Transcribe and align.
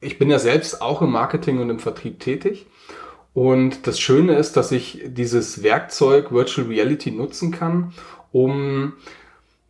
Ich 0.00 0.18
bin 0.18 0.30
ja 0.30 0.38
selbst 0.38 0.82
auch 0.82 1.00
im 1.00 1.10
Marketing 1.10 1.58
und 1.58 1.70
im 1.70 1.78
Vertrieb 1.78 2.20
tätig. 2.20 2.66
Und 3.32 3.86
das 3.86 3.98
Schöne 3.98 4.36
ist, 4.36 4.56
dass 4.56 4.72
ich 4.72 5.02
dieses 5.06 5.62
Werkzeug 5.62 6.32
Virtual 6.32 6.66
Reality 6.68 7.10
nutzen 7.10 7.50
kann, 7.50 7.92
um 8.32 8.94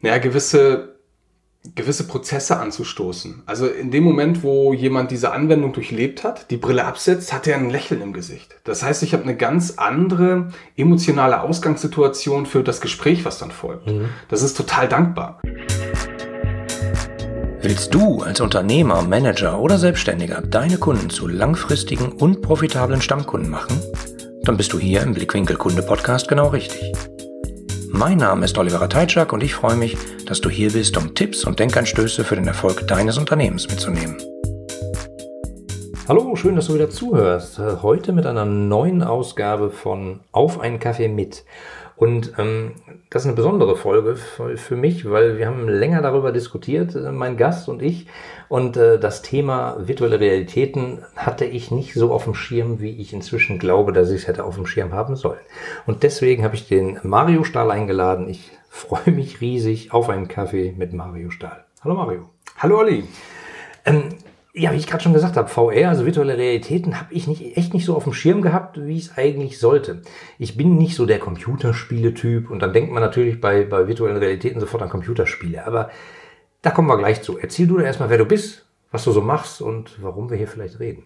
naja, 0.00 0.18
gewisse, 0.18 0.96
gewisse 1.74 2.06
Prozesse 2.06 2.58
anzustoßen. 2.58 3.42
Also 3.46 3.66
in 3.66 3.90
dem 3.90 4.04
Moment, 4.04 4.42
wo 4.42 4.72
jemand 4.72 5.10
diese 5.10 5.32
Anwendung 5.32 5.72
durchlebt 5.72 6.22
hat, 6.22 6.50
die 6.50 6.56
Brille 6.56 6.84
absetzt, 6.84 7.32
hat 7.32 7.46
er 7.46 7.56
ein 7.56 7.70
Lächeln 7.70 8.02
im 8.02 8.12
Gesicht. 8.12 8.56
Das 8.64 8.82
heißt, 8.82 9.02
ich 9.02 9.12
habe 9.14 9.24
eine 9.24 9.36
ganz 9.36 9.74
andere 9.78 10.52
emotionale 10.76 11.40
Ausgangssituation 11.40 12.46
für 12.46 12.62
das 12.62 12.80
Gespräch, 12.80 13.24
was 13.24 13.38
dann 13.38 13.50
folgt. 13.50 13.88
Mhm. 13.88 14.10
Das 14.28 14.42
ist 14.42 14.56
total 14.56 14.88
dankbar. 14.88 15.40
Willst 17.68 17.92
du 17.92 18.22
als 18.22 18.40
Unternehmer, 18.40 19.02
Manager 19.02 19.58
oder 19.58 19.76
Selbstständiger 19.76 20.40
deine 20.40 20.78
Kunden 20.78 21.10
zu 21.10 21.26
langfristigen 21.26 22.12
und 22.12 22.40
profitablen 22.40 23.02
Stammkunden 23.02 23.50
machen? 23.50 23.82
Dann 24.44 24.56
bist 24.56 24.72
du 24.72 24.78
hier 24.78 25.02
im 25.02 25.14
Blickwinkel 25.14 25.56
Kunde 25.56 25.82
Podcast 25.82 26.28
genau 26.28 26.46
richtig. 26.46 26.92
Mein 27.88 28.18
Name 28.18 28.44
ist 28.44 28.56
Oliver 28.56 28.88
Teitschak 28.88 29.32
und 29.32 29.42
ich 29.42 29.56
freue 29.56 29.74
mich, 29.74 29.96
dass 30.26 30.40
du 30.40 30.48
hier 30.48 30.70
bist, 30.70 30.96
um 30.96 31.16
Tipps 31.16 31.42
und 31.42 31.58
Denkanstöße 31.58 32.22
für 32.22 32.36
den 32.36 32.46
Erfolg 32.46 32.86
deines 32.86 33.18
Unternehmens 33.18 33.68
mitzunehmen. 33.68 34.16
Hallo, 36.06 36.36
schön, 36.36 36.54
dass 36.54 36.68
du 36.68 36.74
wieder 36.74 36.88
zuhörst. 36.88 37.58
Heute 37.58 38.12
mit 38.12 38.26
einer 38.26 38.44
neuen 38.44 39.02
Ausgabe 39.02 39.70
von 39.70 40.20
Auf 40.30 40.60
einen 40.60 40.78
Kaffee 40.78 41.08
mit. 41.08 41.42
Und 41.96 42.34
ähm, 42.36 42.72
das 43.08 43.22
ist 43.22 43.28
eine 43.28 43.36
besondere 43.36 43.74
Folge 43.74 44.16
für, 44.16 44.76
mich, 44.76 45.08
weil 45.10 45.38
wir 45.38 45.46
haben 45.46 45.66
länger 45.66 46.02
darüber 46.02 46.30
diskutiert, 46.30 46.94
äh, 46.94 47.10
mein 47.10 47.38
Gast 47.38 47.70
und 47.70 47.80
ich. 47.80 48.06
Und 48.48 48.76
äh, 48.76 48.98
das 49.00 49.22
Thema 49.22 49.76
virtuelle 49.78 50.20
Realitäten 50.20 51.02
hatte 51.16 51.46
ich 51.46 51.70
nicht 51.70 51.94
so 51.94 52.12
auf 52.12 52.24
dem 52.24 52.34
Schirm, 52.34 52.80
wie 52.80 52.90
ich 52.90 53.14
inzwischen 53.14 53.58
glaube, 53.58 53.92
dass 53.92 54.10
ich 54.10 54.22
es 54.22 54.28
hätte 54.28 54.44
auf 54.44 54.56
dem 54.56 54.66
Schirm 54.66 54.92
haben 54.92 55.16
sollen. 55.16 55.40
Und 55.86 56.02
deswegen 56.02 56.44
habe 56.44 56.54
ich 56.54 56.68
den 56.68 57.00
Mario 57.02 57.44
Stahl 57.44 57.70
eingeladen. 57.70 58.28
Ich 58.28 58.50
freue 58.68 59.12
mich 59.12 59.40
riesig 59.40 59.92
auf 59.92 60.10
einen 60.10 60.28
Kaffee 60.28 60.74
mit 60.76 60.92
Mario 60.92 61.30
Stahl. 61.30 61.64
Hallo 61.82 61.94
Mario. 61.94 62.28
Hallo 62.58 62.78
Olli. 62.78 63.04
Ähm, 63.86 64.10
ja, 64.58 64.72
wie 64.72 64.76
ich 64.76 64.86
gerade 64.86 65.02
schon 65.02 65.12
gesagt 65.12 65.36
habe, 65.36 65.48
VR, 65.48 65.90
also 65.90 66.06
virtuelle 66.06 66.38
Realitäten, 66.38 66.98
habe 66.98 67.12
ich 67.12 67.26
nicht, 67.26 67.58
echt 67.58 67.74
nicht 67.74 67.84
so 67.84 67.94
auf 67.94 68.04
dem 68.04 68.14
Schirm 68.14 68.40
gehabt, 68.40 68.80
wie 68.80 68.96
es 68.96 69.16
eigentlich 69.18 69.58
sollte. 69.58 70.00
Ich 70.38 70.56
bin 70.56 70.78
nicht 70.78 70.96
so 70.96 71.04
der 71.04 71.18
Computerspiele-Typ 71.18 72.50
und 72.50 72.60
dann 72.60 72.72
denkt 72.72 72.90
man 72.90 73.02
natürlich 73.02 73.38
bei, 73.38 73.64
bei 73.64 73.86
virtuellen 73.86 74.16
Realitäten 74.16 74.58
sofort 74.58 74.82
an 74.82 74.88
Computerspiele. 74.88 75.66
Aber 75.66 75.90
da 76.62 76.70
kommen 76.70 76.88
wir 76.88 76.96
gleich 76.96 77.20
zu. 77.20 77.38
Erzähl 77.38 77.66
du 77.66 77.78
erstmal, 77.78 78.08
wer 78.08 78.16
du 78.16 78.24
bist, 78.24 78.66
was 78.90 79.04
du 79.04 79.12
so 79.12 79.20
machst 79.20 79.60
und 79.60 80.02
warum 80.02 80.30
wir 80.30 80.38
hier 80.38 80.48
vielleicht 80.48 80.80
reden. 80.80 81.04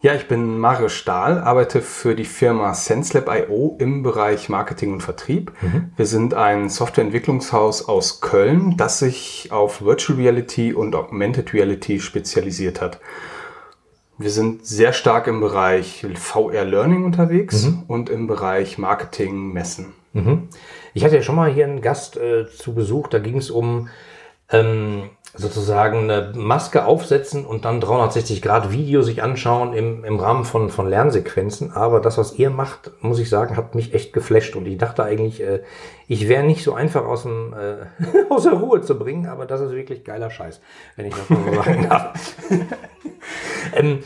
Ja, 0.00 0.14
ich 0.14 0.28
bin 0.28 0.58
Mario 0.58 0.88
Stahl, 0.88 1.38
arbeite 1.38 1.82
für 1.82 2.14
die 2.14 2.24
Firma 2.24 2.72
SenseLab.io 2.72 3.76
im 3.80 4.04
Bereich 4.04 4.48
Marketing 4.48 4.92
und 4.92 5.02
Vertrieb. 5.02 5.52
Mhm. 5.60 5.90
Wir 5.96 6.06
sind 6.06 6.34
ein 6.34 6.68
Softwareentwicklungshaus 6.68 7.88
aus 7.88 8.20
Köln, 8.20 8.76
das 8.76 9.00
sich 9.00 9.48
auf 9.50 9.82
Virtual 9.82 10.16
Reality 10.16 10.72
und 10.72 10.94
Augmented 10.94 11.52
Reality 11.52 11.98
spezialisiert 11.98 12.80
hat. 12.80 13.00
Wir 14.18 14.30
sind 14.30 14.64
sehr 14.64 14.92
stark 14.92 15.26
im 15.26 15.40
Bereich 15.40 16.06
VR 16.14 16.64
Learning 16.64 17.04
unterwegs 17.04 17.64
mhm. 17.64 17.82
und 17.88 18.08
im 18.08 18.28
Bereich 18.28 18.78
Marketing 18.78 19.52
Messen. 19.52 19.94
Mhm. 20.12 20.48
Ich 20.94 21.04
hatte 21.04 21.16
ja 21.16 21.22
schon 21.22 21.34
mal 21.34 21.52
hier 21.52 21.64
einen 21.64 21.80
Gast 21.80 22.16
äh, 22.16 22.46
zu 22.48 22.72
Besuch, 22.72 23.08
da 23.08 23.18
ging 23.18 23.38
es 23.38 23.50
um 23.50 23.88
ähm, 24.50 25.10
sozusagen 25.38 26.10
eine 26.10 26.32
Maske 26.34 26.84
aufsetzen 26.84 27.46
und 27.46 27.64
dann 27.64 27.80
360 27.80 28.42
Grad 28.42 28.72
Video 28.72 29.02
sich 29.02 29.22
anschauen 29.22 29.72
im, 29.72 30.04
im 30.04 30.18
Rahmen 30.18 30.44
von, 30.44 30.68
von 30.68 30.88
Lernsequenzen. 30.88 31.72
Aber 31.72 32.00
das, 32.00 32.18
was 32.18 32.34
ihr 32.34 32.50
macht, 32.50 32.90
muss 33.00 33.20
ich 33.20 33.30
sagen, 33.30 33.56
hat 33.56 33.74
mich 33.76 33.94
echt 33.94 34.12
geflasht. 34.12 34.56
Und 34.56 34.66
ich 34.66 34.78
dachte 34.78 35.04
eigentlich, 35.04 35.40
äh, 35.40 35.62
ich 36.08 36.28
wäre 36.28 36.42
nicht 36.42 36.64
so 36.64 36.74
einfach 36.74 37.04
aus, 37.04 37.22
dem, 37.22 37.54
äh, 37.54 37.86
aus 38.30 38.42
der 38.42 38.54
Ruhe 38.54 38.80
zu 38.80 38.98
bringen, 38.98 39.26
aber 39.26 39.46
das 39.46 39.60
ist 39.60 39.70
wirklich 39.72 40.04
geiler 40.04 40.30
Scheiß, 40.30 40.60
wenn 40.96 41.06
ich 41.06 41.14
das 41.14 41.30
mal 41.30 41.44
so 41.44 41.62
sagen 41.62 41.88
darf. 41.88 42.34
ähm, 43.76 43.98
äh, 43.98 44.02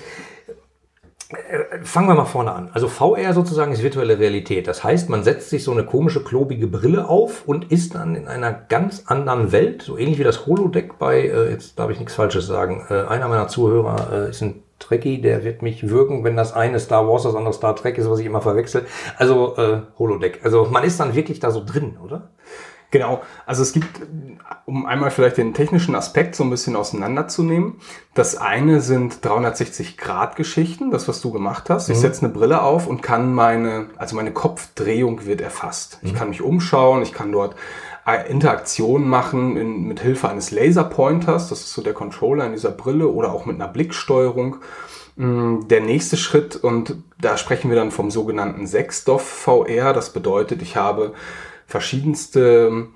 fangen 1.83 2.09
wir 2.09 2.15
mal 2.15 2.25
vorne 2.25 2.53
an. 2.53 2.71
Also 2.73 2.89
VR 2.89 3.33
sozusagen 3.35 3.73
ist 3.73 3.83
virtuelle 3.83 4.19
Realität. 4.19 4.67
Das 4.67 4.85
heißt, 4.85 5.09
man 5.09 5.25
setzt 5.25 5.51
sich 5.51 5.65
so 5.65 5.73
eine 5.73 5.85
komische, 5.85 6.23
klobige 6.23 6.67
Brille 6.67 7.09
auf 7.09 7.47
und 7.47 7.71
ist 7.71 7.95
dann 7.95 8.15
in 8.15 8.29
einer 8.29 8.53
ganz 8.53 9.05
anderen 9.07 9.53
Welt, 9.53 9.83
so 9.83 9.97
ähnlich 9.97 10.19
wie 10.19 10.25
das 10.25 10.47
Holodeck 10.47 10.99
bei, 10.99 11.21
äh, 11.21 11.51
jetzt 11.51 11.79
darf 11.79 11.91
ich 11.91 11.99
nichts 11.99 12.15
Falsches 12.15 12.47
sagen, 12.47 12.85
äh, 12.91 13.03
einer 13.03 13.29
meiner 13.29 13.49
Zuhörer 13.49 14.27
äh, 14.27 14.31
ist 14.31 14.43
ein 14.43 14.63
Trekkie, 14.79 15.21
der 15.21 15.45
wird 15.45 15.63
mich 15.63 15.89
würgen, 15.89 16.25
wenn 16.25 16.37
das 16.37 16.53
eine 16.53 16.81
Star 16.81 17.09
Wars, 17.09 17.23
das 17.23 17.35
andere 17.35 17.55
Star 17.55 17.77
Trek 17.77 17.99
ist, 17.99 18.11
was 18.11 18.19
ich 18.19 18.27
immer 18.27 18.41
verwechsel. 18.41 18.85
Also 19.17 19.57
äh, 19.57 19.83
Holodeck. 19.99 20.41
Also 20.43 20.67
man 20.71 20.85
ist 20.85 20.99
dann 20.99 21.15
wirklich 21.15 21.41
da 21.41 21.51
so 21.51 21.63
drin, 21.65 21.99
oder? 22.05 22.31
Genau, 22.93 23.23
also 23.47 23.63
es 23.63 23.73
gibt, 23.73 24.03
um 24.67 24.85
einmal 24.85 25.11
vielleicht 25.11 25.39
den 25.39 25.55
technischen 25.55 25.95
Aspekt 25.95 26.37
so 26.37 26.45
ein 26.45 26.51
bisschen 26.51 26.77
auseinanderzunehmen. 26.77 27.77
Das 28.13 28.37
eine 28.37 28.83
sind 28.83 29.15
360-Grad-Geschichten, 29.23 30.91
das, 30.91 31.09
was 31.09 31.23
du 31.23 31.33
gemacht 31.33 31.71
hast. 31.71 31.89
Ich 31.89 31.97
mhm. 31.97 32.01
setze 32.03 32.27
eine 32.27 32.35
Brille 32.35 32.61
auf 32.61 32.87
und 32.87 33.03
kann 33.03 33.33
meine, 33.33 33.87
also 33.97 34.15
meine 34.15 34.33
Kopfdrehung 34.33 35.25
wird 35.25 35.41
erfasst. 35.41 36.01
Mhm. 36.03 36.09
Ich 36.09 36.15
kann 36.15 36.29
mich 36.29 36.43
umschauen, 36.43 37.03
ich 37.03 37.15
kann 37.15 37.33
dort 37.33 37.57
äh, 38.07 38.31
Interaktionen 38.31 39.09
machen 39.09 39.57
in, 39.57 39.85
mit 39.85 40.01
Hilfe 40.01 40.29
eines 40.29 40.51
Laserpointers, 40.51 41.49
das 41.49 41.61
ist 41.61 41.73
so 41.73 41.81
der 41.81 41.95
Controller 41.95 42.45
in 42.45 42.53
dieser 42.53 42.73
Brille, 42.73 43.09
oder 43.09 43.33
auch 43.33 43.47
mit 43.47 43.57
einer 43.57 43.69
Blicksteuerung. 43.69 44.57
Mm, 45.17 45.61
der 45.69 45.81
nächste 45.81 46.19
Schritt, 46.19 46.57
und 46.57 46.97
da 47.19 47.39
sprechen 47.39 47.71
wir 47.71 47.77
dann 47.77 47.91
vom 47.91 48.11
sogenannten 48.11 48.67
Sechsdorf 48.67 49.23
VR, 49.23 49.95
das 49.95 50.13
bedeutet, 50.13 50.61
ich 50.61 50.77
habe 50.77 51.15
verschiedenste 51.73 52.69
ähm, 52.69 52.95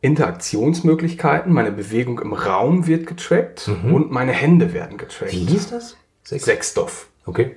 Interaktionsmöglichkeiten. 0.00 1.52
Meine 1.52 1.70
Bewegung 1.72 2.18
im 2.18 2.32
Raum 2.32 2.86
wird 2.86 3.06
getrackt 3.06 3.68
mhm. 3.68 3.94
und 3.94 4.10
meine 4.10 4.32
Hände 4.32 4.74
werden 4.74 4.98
getrackt. 4.98 5.32
Wie 5.32 5.46
hieß 5.46 5.70
das? 5.70 5.96
Sex 6.24 6.44
Sexstoff. 6.44 7.08
Okay. 7.24 7.56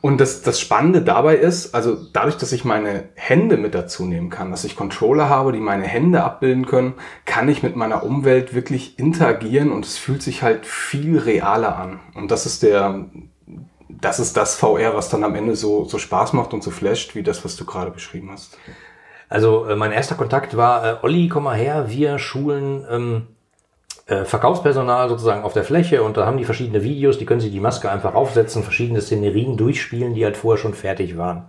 Und 0.00 0.18
das, 0.18 0.40
das 0.40 0.58
Spannende 0.58 1.02
dabei 1.02 1.36
ist, 1.36 1.74
also 1.74 1.94
dadurch, 2.14 2.38
dass 2.38 2.52
ich 2.52 2.64
meine 2.64 3.10
Hände 3.14 3.58
mit 3.58 3.74
dazu 3.74 4.06
nehmen 4.06 4.30
kann, 4.30 4.50
dass 4.50 4.64
ich 4.64 4.74
Controller 4.74 5.28
habe, 5.28 5.52
die 5.52 5.60
meine 5.60 5.84
Hände 5.84 6.24
abbilden 6.24 6.64
können, 6.64 6.94
kann 7.26 7.50
ich 7.50 7.62
mit 7.62 7.76
meiner 7.76 8.02
Umwelt 8.02 8.54
wirklich 8.54 8.98
interagieren 8.98 9.70
und 9.70 9.84
es 9.84 9.98
fühlt 9.98 10.22
sich 10.22 10.42
halt 10.42 10.64
viel 10.64 11.18
realer 11.18 11.76
an. 11.76 12.00
Und 12.14 12.30
das 12.30 12.46
ist 12.46 12.62
der, 12.62 13.10
das 13.88 14.18
ist 14.18 14.38
das 14.38 14.54
VR, 14.54 14.94
was 14.94 15.10
dann 15.10 15.22
am 15.22 15.34
Ende 15.34 15.54
so, 15.54 15.84
so 15.84 15.98
Spaß 15.98 16.32
macht 16.32 16.54
und 16.54 16.62
so 16.62 16.70
flasht, 16.70 17.14
wie 17.14 17.22
das, 17.22 17.44
was 17.44 17.56
du 17.56 17.66
gerade 17.66 17.90
beschrieben 17.90 18.30
hast. 18.32 18.56
Also 19.30 19.64
äh, 19.66 19.76
mein 19.76 19.92
erster 19.92 20.16
Kontakt 20.16 20.56
war, 20.56 20.84
äh, 20.84 20.96
Olli, 21.02 21.28
komm 21.28 21.44
mal 21.44 21.56
her, 21.56 21.86
wir 21.88 22.18
schulen 22.18 22.84
ähm, 22.90 23.26
äh, 24.06 24.24
Verkaufspersonal 24.24 25.08
sozusagen 25.08 25.44
auf 25.44 25.52
der 25.52 25.62
Fläche 25.62 26.02
und 26.02 26.16
da 26.16 26.26
haben 26.26 26.36
die 26.36 26.44
verschiedene 26.44 26.82
Videos, 26.82 27.16
die 27.16 27.26
können 27.26 27.40
sich 27.40 27.52
die 27.52 27.60
Maske 27.60 27.90
einfach 27.90 28.14
aufsetzen, 28.14 28.64
verschiedene 28.64 29.00
Szenerien 29.00 29.56
durchspielen, 29.56 30.14
die 30.14 30.24
halt 30.24 30.36
vorher 30.36 30.60
schon 30.60 30.74
fertig 30.74 31.16
waren. 31.16 31.44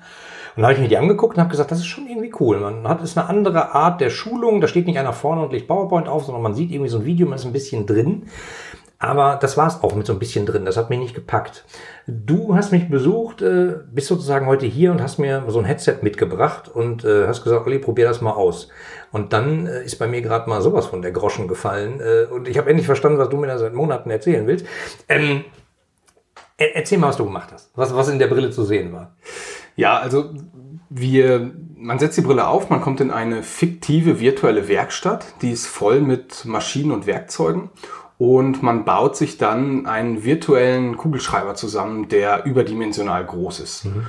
Und 0.56 0.62
da 0.62 0.68
habe 0.68 0.74
ich 0.74 0.80
mir 0.80 0.90
die 0.90 0.98
angeguckt 0.98 1.38
und 1.38 1.42
habe 1.42 1.50
gesagt, 1.50 1.72
das 1.72 1.80
ist 1.80 1.88
schon 1.88 2.08
irgendwie 2.08 2.32
cool. 2.40 2.60
Man 2.60 2.88
hat 2.88 3.02
ist 3.02 3.18
eine 3.18 3.28
andere 3.28 3.74
Art 3.74 4.00
der 4.00 4.10
Schulung, 4.10 4.62
da 4.62 4.68
steht 4.68 4.86
nicht 4.86 5.00
einer 5.00 5.14
vorne 5.14 5.42
und 5.42 5.52
legt 5.52 5.68
PowerPoint 5.68 6.08
auf, 6.08 6.26
sondern 6.26 6.44
man 6.44 6.54
sieht 6.54 6.72
irgendwie 6.72 6.90
so 6.90 7.00
ein 7.00 7.06
Video, 7.06 7.26
man 7.26 7.40
ist 7.40 7.46
ein 7.46 7.54
bisschen 7.54 7.88
drin. 7.88 8.28
Aber 9.02 9.40
das 9.42 9.58
war 9.58 9.68
es 9.68 9.82
auch 9.82 9.96
mit 9.96 10.06
so 10.06 10.14
ein 10.14 10.20
bisschen 10.20 10.46
drin. 10.46 10.64
Das 10.64 10.78
hat 10.78 10.92
mich 10.92 11.00
nicht 11.00 11.16
gepackt. 11.16 11.66
Du 12.06 12.56
hast 12.56 12.72
mich 12.72 12.88
besucht, 12.88 13.42
äh, 13.42 13.78
bist 13.92 14.08
sozusagen 14.08 14.46
heute 14.46 14.68
hier 14.68 14.92
und 14.92 15.02
hast 15.02 15.18
mir 15.18 15.44
so 15.48 15.58
ein 15.58 15.66
Headset 15.66 15.98
mitgebracht 16.04 16.70
und 16.70 17.04
äh, 17.04 17.26
hast 17.26 17.44
gesagt, 17.44 17.66
Olli, 17.66 17.80
probier 17.80 18.06
das 18.06 18.22
mal 18.22 18.34
aus. 18.34 18.70
Und 19.12 19.34
dann 19.34 19.66
äh, 19.66 19.84
ist 19.84 19.98
bei 19.98 20.06
mir 20.06 20.22
gerade 20.22 20.48
mal 20.48 20.62
sowas 20.62 20.86
von 20.86 21.02
der 21.02 21.12
Groschen 21.12 21.48
gefallen. 21.48 22.00
Und 22.30 22.48
ich 22.48 22.60
habe 22.60 22.70
endlich 22.70 22.86
verstanden, 22.86 23.18
was 23.18 23.30
du 23.30 23.38
mir 23.38 23.48
da 23.48 23.58
seit 23.58 23.74
Monaten 23.74 24.12
erzählen 24.12 24.46
willst. 24.46 24.68
Ähm, 25.10 25.46
erzähl 26.58 27.00
mal, 27.00 27.08
was 27.08 27.18
du 27.18 27.26
gemacht 27.26 27.50
hast. 27.52 27.72
Was, 27.76 27.96
was 27.96 28.08
in 28.08 28.20
der 28.20 28.28
Brille 28.28 28.52
zu 28.52 28.64
sehen 28.64 28.94
war. 28.94 29.16
Ja, 29.76 29.98
also 29.98 30.30
wir, 30.92 31.50
man 31.76 31.98
setzt 31.98 32.18
die 32.18 32.22
Brille 32.22 32.48
auf, 32.48 32.70
man 32.70 32.82
kommt 32.82 33.02
in 33.02 33.10
eine 33.10 33.42
fiktive 33.42 34.20
virtuelle 34.20 34.68
Werkstatt, 34.68 35.26
die 35.42 35.52
ist 35.52 35.66
voll 35.66 36.02
mit 36.02 36.46
Maschinen 36.46 36.92
und 36.92 37.08
Werkzeugen 37.08 37.72
und 38.22 38.62
man 38.62 38.86
baut 38.86 39.16
sich 39.16 39.40
dann 39.40 39.88
einen 39.88 40.24
virtuellen 40.24 40.96
Kugelschreiber 40.96 41.56
zusammen, 41.56 42.08
der 42.08 42.46
überdimensional 42.46 43.26
groß 43.26 43.62
ist. 43.62 43.86
Mhm. 43.86 44.06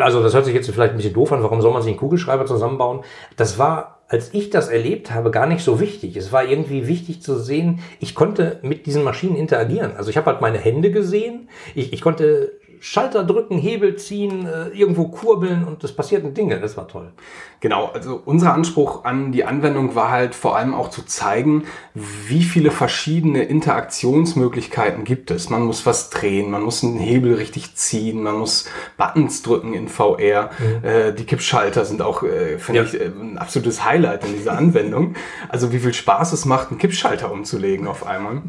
Also 0.00 0.22
das 0.22 0.32
hört 0.32 0.46
sich 0.46 0.54
jetzt 0.54 0.70
vielleicht 0.70 0.92
ein 0.92 0.96
bisschen 0.96 1.12
doof 1.12 1.30
an, 1.32 1.42
warum 1.42 1.60
soll 1.60 1.74
man 1.74 1.82
sich 1.82 1.90
einen 1.90 1.98
Kugelschreiber 1.98 2.46
zusammenbauen? 2.46 3.00
Das 3.36 3.58
war, 3.58 3.98
als 4.08 4.32
ich 4.32 4.48
das 4.48 4.68
erlebt 4.68 5.10
habe, 5.10 5.30
gar 5.30 5.44
nicht 5.44 5.62
so 5.62 5.78
wichtig. 5.78 6.16
Es 6.16 6.32
war 6.32 6.42
irgendwie 6.42 6.88
wichtig 6.88 7.20
zu 7.20 7.38
sehen, 7.38 7.80
ich 8.00 8.14
konnte 8.14 8.60
mit 8.62 8.86
diesen 8.86 9.04
Maschinen 9.04 9.36
interagieren. 9.36 9.94
Also 9.94 10.08
ich 10.08 10.16
habe 10.16 10.30
halt 10.30 10.40
meine 10.40 10.56
Hände 10.56 10.90
gesehen, 10.90 11.50
ich, 11.74 11.92
ich 11.92 12.00
konnte 12.00 12.52
Schalter 12.80 13.24
drücken, 13.24 13.58
Hebel 13.58 13.96
ziehen, 13.96 14.46
äh, 14.46 14.68
irgendwo 14.68 15.08
kurbeln 15.08 15.64
und 15.64 15.82
es 15.84 15.92
passierten 15.92 16.34
Dinge. 16.34 16.60
Das 16.60 16.76
war 16.76 16.88
toll. 16.88 17.12
Genau, 17.60 17.86
also 17.86 18.22
unser 18.24 18.54
Anspruch 18.54 19.04
an 19.04 19.32
die 19.32 19.44
Anwendung 19.44 19.96
war 19.96 20.10
halt 20.10 20.36
vor 20.36 20.56
allem 20.56 20.74
auch 20.74 20.90
zu 20.90 21.04
zeigen, 21.04 21.64
wie 21.94 22.44
viele 22.44 22.70
verschiedene 22.70 23.42
Interaktionsmöglichkeiten 23.42 25.02
gibt 25.02 25.32
es. 25.32 25.50
Man 25.50 25.62
muss 25.62 25.84
was 25.84 26.10
drehen, 26.10 26.50
man 26.50 26.62
muss 26.62 26.84
einen 26.84 26.98
Hebel 26.98 27.34
richtig 27.34 27.74
ziehen, 27.74 28.22
man 28.22 28.38
muss 28.38 28.66
Buttons 28.96 29.42
drücken 29.42 29.74
in 29.74 29.88
VR. 29.88 30.50
Mhm. 30.58 30.88
Äh, 30.88 31.12
die 31.12 31.24
Kippschalter 31.24 31.84
sind 31.84 32.00
auch, 32.00 32.22
äh, 32.22 32.58
finde 32.58 32.82
ja. 32.82 32.86
ich, 32.86 33.00
äh, 33.00 33.06
ein 33.06 33.38
absolutes 33.38 33.84
Highlight 33.84 34.24
in 34.24 34.34
dieser 34.34 34.56
Anwendung. 34.56 35.14
Also 35.48 35.72
wie 35.72 35.80
viel 35.80 35.94
Spaß 35.94 36.32
es 36.32 36.44
macht, 36.44 36.70
einen 36.70 36.78
Kippschalter 36.78 37.32
umzulegen 37.32 37.88
auf 37.88 38.06
einmal. 38.06 38.42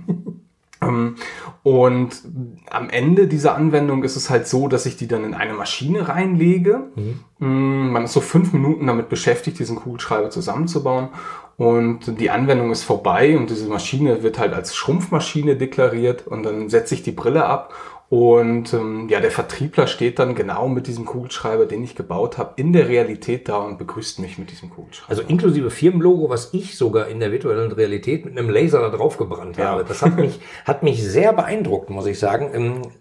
Ähm, 0.89 1.15
und 1.63 2.21
am 2.69 2.89
Ende 2.89 3.27
dieser 3.27 3.55
Anwendung 3.55 4.03
ist 4.03 4.15
es 4.15 4.29
halt 4.29 4.47
so, 4.47 4.67
dass 4.67 4.85
ich 4.85 4.97
die 4.97 5.07
dann 5.07 5.23
in 5.23 5.33
eine 5.33 5.53
Maschine 5.53 6.07
reinlege. 6.07 6.91
Mhm. 6.95 7.19
Mm, 7.39 7.91
man 7.91 8.03
ist 8.05 8.13
so 8.13 8.21
fünf 8.21 8.53
Minuten 8.53 8.87
damit 8.87 9.09
beschäftigt, 9.09 9.59
diesen 9.59 9.77
Kugelschreiber 9.77 10.29
zusammenzubauen. 10.29 11.09
Und 11.57 12.19
die 12.21 12.29
Anwendung 12.29 12.71
ist 12.71 12.83
vorbei 12.83 13.37
und 13.37 13.49
diese 13.49 13.67
Maschine 13.67 14.23
wird 14.23 14.39
halt 14.39 14.53
als 14.53 14.75
Schrumpfmaschine 14.75 15.57
deklariert 15.57 16.25
und 16.25 16.43
dann 16.43 16.69
setze 16.69 16.95
ich 16.95 17.03
die 17.03 17.11
Brille 17.11 17.45
ab 17.45 17.73
und 18.09 18.73
ähm, 18.73 19.07
ja, 19.07 19.19
der 19.19 19.29
Vertriebler 19.29 19.85
steht 19.85 20.17
dann 20.17 20.33
genau 20.33 20.67
mit 20.67 20.87
diesem 20.87 21.05
Kugelschreiber, 21.05 21.67
den 21.67 21.83
ich 21.83 21.93
gebaut 21.93 22.39
habe, 22.39 22.53
in 22.55 22.73
der 22.73 22.89
Realität 22.89 23.47
da 23.47 23.57
und 23.57 23.77
begrüßt 23.77 24.17
mich 24.17 24.39
mit 24.39 24.49
diesem 24.49 24.71
Kugelschreiber. 24.71 25.11
Also 25.11 25.21
inklusive 25.21 25.69
Firmenlogo, 25.69 26.27
was 26.27 26.51
ich 26.55 26.75
sogar 26.75 27.07
in 27.07 27.19
der 27.19 27.31
virtuellen 27.31 27.71
Realität 27.71 28.25
mit 28.25 28.35
einem 28.35 28.49
Laser 28.49 28.81
da 28.81 28.89
drauf 28.89 29.17
gebrannt 29.17 29.57
ja. 29.57 29.65
habe. 29.65 29.85
Das 29.87 30.01
hat 30.01 30.17
mich, 30.17 30.39
hat 30.65 30.81
mich 30.81 31.03
sehr 31.03 31.33
beeindruckt, 31.33 31.91
muss 31.91 32.07
ich 32.07 32.17
sagen. 32.17 32.49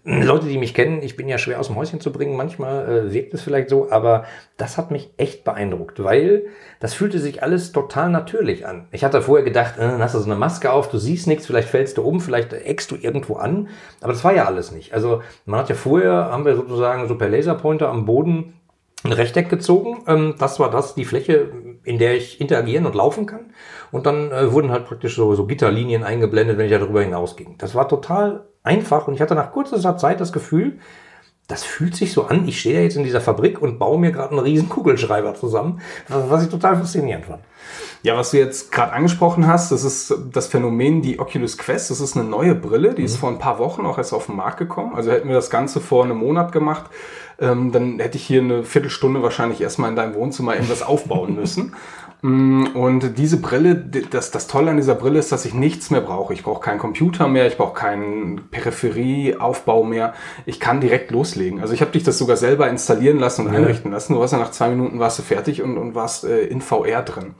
Ähm, 0.05 0.23
Leute, 0.23 0.45
die 0.45 0.59
mich 0.59 0.75
kennen, 0.75 1.01
ich 1.01 1.15
bin 1.15 1.27
ja 1.27 1.39
schwer 1.39 1.59
aus 1.59 1.67
dem 1.67 1.75
Häuschen 1.75 1.99
zu 1.99 2.11
bringen, 2.11 2.37
manchmal 2.37 3.07
äh, 3.07 3.11
wirkt 3.11 3.33
es 3.33 3.41
vielleicht 3.41 3.69
so, 3.69 3.89
aber 3.89 4.25
das 4.57 4.77
hat 4.77 4.91
mich 4.91 5.09
echt 5.17 5.43
beeindruckt, 5.43 6.03
weil 6.03 6.45
das 6.79 6.93
fühlte 6.93 7.19
sich 7.19 7.43
alles 7.43 7.71
total 7.71 8.09
natürlich 8.09 8.65
an. 8.65 8.87
Ich 8.91 9.03
hatte 9.03 9.21
vorher 9.21 9.43
gedacht, 9.43 9.77
äh, 9.77 9.81
dann 9.81 10.01
hast 10.01 10.15
du 10.15 10.19
so 10.19 10.25
eine 10.25 10.39
Maske 10.39 10.71
auf, 10.71 10.89
du 10.89 10.97
siehst 10.97 11.27
nichts, 11.27 11.45
vielleicht 11.45 11.69
fällst 11.69 11.97
du 11.97 12.03
um, 12.03 12.21
vielleicht 12.21 12.53
eckst 12.53 12.91
du 12.91 12.95
irgendwo 12.95 13.35
an, 13.35 13.67
aber 14.01 14.13
das 14.13 14.23
war 14.23 14.33
ja 14.33 14.45
alles 14.45 14.71
nicht. 14.71 14.93
Also 14.93 15.21
man 15.45 15.59
hat 15.59 15.69
ja 15.69 15.75
vorher, 15.75 16.13
haben 16.31 16.45
wir 16.45 16.55
sozusagen 16.55 17.07
so 17.07 17.15
per 17.15 17.29
Laserpointer 17.29 17.89
am 17.89 18.05
Boden 18.05 18.53
ein 19.03 19.13
Rechteck 19.13 19.49
gezogen. 19.49 20.03
Ähm, 20.07 20.35
das 20.37 20.59
war 20.59 20.69
das, 20.69 20.95
die 20.95 21.05
Fläche, 21.05 21.49
in 21.83 21.97
der 21.97 22.15
ich 22.15 22.41
interagieren 22.41 22.85
und 22.85 22.95
laufen 22.95 23.25
kann. 23.25 23.51
Und 23.91 24.05
dann 24.05 24.31
äh, 24.31 24.51
wurden 24.51 24.71
halt 24.71 24.85
praktisch 24.85 25.15
so, 25.15 25.35
so 25.35 25.45
Gitterlinien 25.45 26.03
eingeblendet, 26.03 26.57
wenn 26.57 26.65
ich 26.65 26.71
da 26.71 26.79
darüber 26.79 27.01
hinausging. 27.01 27.55
Das 27.57 27.75
war 27.75 27.87
total 27.87 28.45
einfach 28.63 29.07
und 29.07 29.13
ich 29.13 29.21
hatte 29.21 29.35
nach 29.35 29.51
kurzer 29.51 29.97
Zeit 29.97 30.19
das 30.19 30.33
Gefühl, 30.33 30.79
das 31.49 31.63
fühlt 31.63 31.95
sich 31.95 32.13
so 32.13 32.25
an, 32.25 32.47
ich 32.47 32.59
stehe 32.59 32.75
ja 32.75 32.81
jetzt 32.81 32.95
in 32.95 33.03
dieser 33.03 33.21
Fabrik 33.21 33.59
und 33.59 33.79
baue 33.79 33.99
mir 33.99 34.11
gerade 34.11 34.29
einen 34.29 34.39
riesen 34.39 34.69
Kugelschreiber 34.69 35.33
zusammen, 35.33 35.81
was 36.07 36.43
ich 36.43 36.49
total 36.49 36.77
faszinierend 36.77 37.25
fand. 37.25 37.41
Ja, 38.03 38.15
was 38.15 38.31
du 38.31 38.37
jetzt 38.37 38.71
gerade 38.71 38.93
angesprochen 38.93 39.47
hast, 39.47 39.71
das 39.71 39.83
ist 39.83 40.13
das 40.31 40.47
Phänomen, 40.47 41.01
die 41.01 41.19
Oculus 41.19 41.57
Quest. 41.57 41.89
Das 41.89 41.99
ist 41.99 42.15
eine 42.15 42.29
neue 42.29 42.55
Brille, 42.55 42.93
die 42.93 43.01
mhm. 43.01 43.05
ist 43.05 43.17
vor 43.17 43.29
ein 43.29 43.39
paar 43.39 43.59
Wochen 43.59 43.85
auch 43.85 43.97
erst 43.97 44.13
auf 44.13 44.27
den 44.27 44.35
Markt 44.35 44.57
gekommen. 44.57 44.95
Also 44.95 45.11
hätten 45.11 45.27
wir 45.27 45.35
das 45.35 45.49
Ganze 45.49 45.81
vor 45.81 46.05
einem 46.05 46.17
Monat 46.17 46.51
gemacht, 46.51 46.85
ähm, 47.41 47.71
dann 47.71 47.99
hätte 47.99 48.17
ich 48.17 48.25
hier 48.25 48.41
eine 48.41 48.63
Viertelstunde 48.63 49.23
wahrscheinlich 49.23 49.59
erstmal 49.59 49.89
in 49.89 49.95
deinem 49.95 50.13
Wohnzimmer 50.13 50.53
irgendwas 50.53 50.83
aufbauen 50.83 51.35
müssen. 51.35 51.75
Mm, 52.21 52.67
und 52.73 53.17
diese 53.17 53.37
Brille, 53.37 53.75
das, 53.75 54.31
das 54.31 54.47
Tolle 54.47 54.71
an 54.71 54.77
dieser 54.77 54.95
Brille 54.95 55.19
ist, 55.19 55.31
dass 55.31 55.45
ich 55.45 55.53
nichts 55.53 55.89
mehr 55.89 56.01
brauche. 56.01 56.33
Ich 56.33 56.43
brauche 56.43 56.61
keinen 56.61 56.79
Computer 56.79 57.27
mehr, 57.27 57.47
ich 57.47 57.57
brauche 57.57 57.73
keinen 57.73 58.49
Peripherieaufbau 58.51 59.83
mehr. 59.83 60.13
Ich 60.45 60.59
kann 60.59 60.81
direkt 60.81 61.11
loslegen. 61.11 61.61
Also 61.61 61.73
ich 61.73 61.81
habe 61.81 61.91
dich 61.91 62.03
das 62.03 62.17
sogar 62.17 62.35
selber 62.35 62.69
installieren 62.69 63.19
lassen 63.19 63.47
und 63.47 63.53
ja. 63.53 63.59
einrichten 63.59 63.91
lassen. 63.91 64.13
Du 64.13 64.19
warst 64.19 64.33
ja 64.33 64.39
nach 64.39 64.51
zwei 64.51 64.69
Minuten 64.69 64.99
warst 64.99 65.19
du 65.19 65.23
fertig 65.23 65.61
und, 65.61 65.77
und 65.77 65.95
warst 65.95 66.25
äh, 66.25 66.41
in 66.45 66.61
VR 66.61 67.03
drin. 67.03 67.35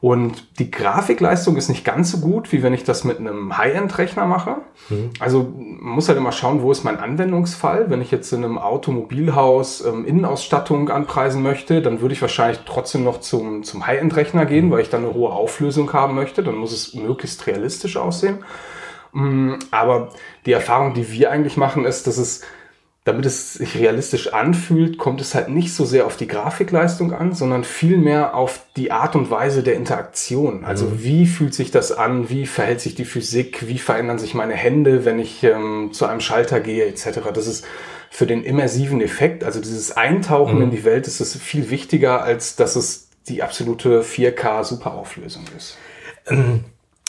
Und 0.00 0.60
die 0.60 0.70
Grafikleistung 0.70 1.56
ist 1.56 1.68
nicht 1.68 1.84
ganz 1.84 2.12
so 2.12 2.18
gut, 2.18 2.52
wie 2.52 2.62
wenn 2.62 2.72
ich 2.72 2.84
das 2.84 3.02
mit 3.02 3.18
einem 3.18 3.58
High-End-Rechner 3.58 4.26
mache. 4.26 4.58
Mhm. 4.90 5.10
Also 5.18 5.52
man 5.56 5.94
muss 5.94 6.08
halt 6.08 6.18
immer 6.18 6.30
schauen, 6.30 6.62
wo 6.62 6.70
ist 6.70 6.84
mein 6.84 7.00
Anwendungsfall. 7.00 7.90
Wenn 7.90 8.00
ich 8.00 8.12
jetzt 8.12 8.32
in 8.32 8.44
einem 8.44 8.58
Automobilhaus 8.58 9.84
ähm, 9.84 10.04
Innenausstattung 10.04 10.88
anpreisen 10.88 11.42
möchte, 11.42 11.82
dann 11.82 12.00
würde 12.00 12.14
ich 12.14 12.22
wahrscheinlich 12.22 12.60
trotzdem 12.64 13.02
noch 13.02 13.18
zum, 13.18 13.64
zum 13.64 13.88
High-End-Rechner 13.88 14.46
gehen, 14.46 14.66
mhm. 14.66 14.70
weil 14.70 14.82
ich 14.82 14.90
dann 14.90 15.04
eine 15.04 15.14
hohe 15.14 15.30
Auflösung 15.30 15.92
haben 15.92 16.14
möchte. 16.14 16.44
Dann 16.44 16.54
muss 16.54 16.72
es 16.72 16.94
möglichst 16.94 17.44
realistisch 17.48 17.96
aussehen. 17.96 18.38
Mm, 19.12 19.54
aber 19.70 20.10
die 20.46 20.52
Erfahrung, 20.52 20.94
die 20.94 21.10
wir 21.10 21.30
eigentlich 21.32 21.56
machen, 21.56 21.84
ist, 21.84 22.06
dass 22.06 22.18
es 22.18 22.42
damit 23.04 23.24
es 23.24 23.54
sich 23.54 23.78
realistisch 23.78 24.34
anfühlt, 24.34 24.98
kommt 24.98 25.20
es 25.20 25.34
halt 25.34 25.48
nicht 25.48 25.72
so 25.72 25.86
sehr 25.86 26.04
auf 26.04 26.16
die 26.16 26.26
Grafikleistung 26.26 27.14
an, 27.14 27.32
sondern 27.32 27.64
vielmehr 27.64 28.34
auf 28.34 28.60
die 28.76 28.92
Art 28.92 29.16
und 29.16 29.30
Weise 29.30 29.62
der 29.62 29.76
Interaktion. 29.76 30.64
Also 30.64 30.86
mhm. 30.86 31.02
wie 31.02 31.26
fühlt 31.26 31.54
sich 31.54 31.70
das 31.70 31.90
an, 31.90 32.28
wie 32.28 32.46
verhält 32.46 32.82
sich 32.82 32.94
die 32.94 33.06
Physik, 33.06 33.66
wie 33.66 33.78
verändern 33.78 34.18
sich 34.18 34.34
meine 34.34 34.54
Hände, 34.54 35.06
wenn 35.06 35.18
ich 35.18 35.42
ähm, 35.42 35.90
zu 35.92 36.04
einem 36.04 36.20
Schalter 36.20 36.60
gehe, 36.60 36.86
etc. 36.86 37.20
Das 37.32 37.46
ist 37.46 37.64
für 38.10 38.26
den 38.26 38.42
immersiven 38.42 39.00
Effekt, 39.00 39.42
also 39.42 39.60
dieses 39.60 39.96
Eintauchen 39.96 40.56
mhm. 40.56 40.64
in 40.64 40.70
die 40.70 40.84
Welt, 40.84 41.06
ist 41.06 41.20
es 41.20 41.36
viel 41.36 41.70
wichtiger, 41.70 42.22
als 42.22 42.56
dass 42.56 42.76
es 42.76 43.08
die 43.28 43.42
absolute 43.42 44.02
4K-Superauflösung 44.02 45.44
ist. 45.56 45.78
Ähm 46.26 46.64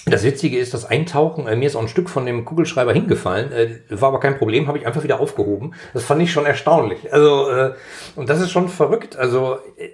das 0.06 0.24
Witzige 0.24 0.57
ist, 0.57 0.74
das 0.74 0.86
Eintauchen, 0.86 1.48
äh, 1.48 1.56
mir 1.56 1.68
ist 1.68 1.75
auch 1.75 1.81
ein 1.81 1.88
Stück 1.88 2.10
von 2.10 2.25
dem 2.25 2.46
Kugelschreiber 2.46 2.94
hingefallen, 2.94 3.51
äh, 3.51 3.80
war 3.90 4.10
aber 4.10 4.19
kein 4.19 4.38
Problem, 4.38 4.68
habe 4.68 4.78
ich 4.78 4.88
einfach 4.88 5.04
wieder 5.04 5.19
aufgehoben. 5.19 5.74
Das 5.94 6.04
fand 6.04 6.22
ich 6.22 6.31
schon 6.31 6.46
erstaunlich. 6.46 7.12
Also, 7.12 7.50
äh, 7.50 7.74
und 8.16 8.30
das 8.30 8.42
ist 8.42 8.51
schon 8.51 8.69
verrückt. 8.69 9.18
Also, 9.18 9.57
äh, 9.78 9.90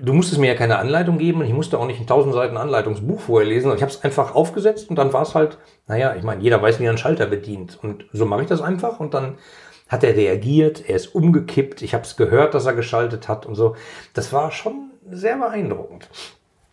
du 0.00 0.12
musstest 0.12 0.40
mir 0.40 0.48
ja 0.48 0.54
keine 0.54 0.78
Anleitung 0.78 1.18
geben 1.18 1.40
und 1.40 1.46
ich 1.46 1.52
musste 1.52 1.78
auch 1.78 1.86
nicht 1.86 1.98
ein 1.98 2.06
1000 2.06 2.34
Seiten 2.34 2.56
Anleitungsbuch 2.56 3.20
vorher 3.20 3.48
lesen. 3.48 3.72
Ich 3.74 3.82
habe 3.82 3.90
es 3.90 4.04
einfach 4.04 4.34
aufgesetzt 4.34 4.90
und 4.90 4.96
dann 4.96 5.12
war 5.12 5.22
es 5.22 5.34
halt, 5.34 5.58
naja, 5.86 6.14
ich 6.16 6.22
meine, 6.22 6.42
jeder 6.42 6.62
weiß, 6.62 6.78
wie 6.78 6.84
er 6.84 6.90
einen 6.90 6.98
Schalter 6.98 7.26
bedient. 7.26 7.78
Und 7.82 8.06
so 8.12 8.24
mache 8.26 8.42
ich 8.42 8.48
das 8.48 8.60
einfach 8.60 9.00
und 9.00 9.14
dann 9.14 9.38
hat 9.88 10.04
er 10.04 10.14
reagiert, 10.14 10.88
er 10.88 10.96
ist 10.96 11.14
umgekippt, 11.14 11.80
ich 11.82 11.94
habe 11.94 12.04
es 12.04 12.16
gehört, 12.16 12.54
dass 12.54 12.66
er 12.66 12.74
geschaltet 12.74 13.26
hat 13.26 13.46
und 13.46 13.54
so. 13.54 13.74
Das 14.12 14.32
war 14.32 14.52
schon 14.52 14.90
sehr 15.10 15.38
beeindruckend. 15.38 16.08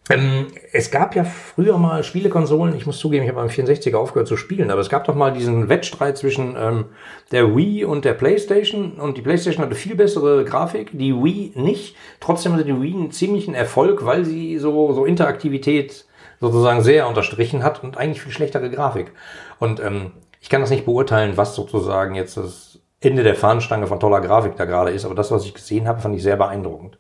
Ähm, 0.10 0.48
es 0.72 0.92
gab 0.92 1.16
ja 1.16 1.24
früher 1.24 1.80
mal 1.80 2.04
Spielekonsolen, 2.04 2.75
ich 2.75 2.86
muss 2.86 3.00
zugeben, 3.00 3.24
ich 3.24 3.30
habe 3.30 3.42
am 3.42 3.48
64er 3.48 3.96
aufgehört 3.96 4.28
zu 4.28 4.38
spielen, 4.38 4.69
aber 4.69 4.81
es 4.81 4.90
gab 4.90 5.06
doch 5.06 5.16
mal 5.16 5.34
diesen 5.34 5.68
Wettstreit 5.68 6.18
zwischen 6.18 6.56
ähm, 6.60 6.86
der 7.31 7.56
Wii 7.56 7.86
und 7.86 8.06
der 8.06 8.13
Playstation 8.13 9.00
und 9.00 9.18
die 9.18 9.24
Playstation 9.24 9.66
hatte 9.66 9.75
viel 9.75 9.96
bessere 9.96 10.46
Grafik, 10.46 10.92
die 10.94 11.16
Wii 11.16 11.54
nicht. 11.56 11.96
Trotzdem 12.19 12.54
hatte 12.54 12.66
die 12.66 12.80
Wii 12.80 12.94
einen 12.94 13.12
ziemlichen 13.12 13.56
Erfolg, 13.56 14.06
weil 14.06 14.25
sie 14.25 14.60
so, 14.60 14.94
so 14.94 15.06
Interaktivität 15.06 16.06
sozusagen 16.40 16.84
sehr 16.84 17.07
unterstrichen 17.07 17.63
hat 17.63 17.84
und 17.84 17.98
eigentlich 17.98 18.22
viel 18.22 18.31
schlechtere 18.31 18.69
Grafik. 18.69 19.12
Und 19.57 19.80
ähm, 19.80 20.12
ich 20.40 20.50
kann 20.50 20.62
das 20.62 20.69
nicht 20.69 20.86
beurteilen, 20.86 21.38
was 21.38 21.56
sozusagen 21.56 22.13
jetzt 22.13 22.38
das 22.38 22.80
Ende 23.00 23.24
der 23.24 23.36
Fahnenstange 23.36 23.88
von 23.88 24.00
toller 24.00 24.21
Grafik 24.21 24.56
da 24.56 24.66
gerade 24.66 24.92
ist, 24.92 25.06
aber 25.06 25.16
das, 25.16 25.31
was 25.31 25.45
ich 25.45 25.56
gesehen 25.56 25.88
habe, 25.88 26.00
fand 26.00 26.16
ich 26.16 26.21
sehr 26.21 26.38
beeindruckend. 26.38 27.00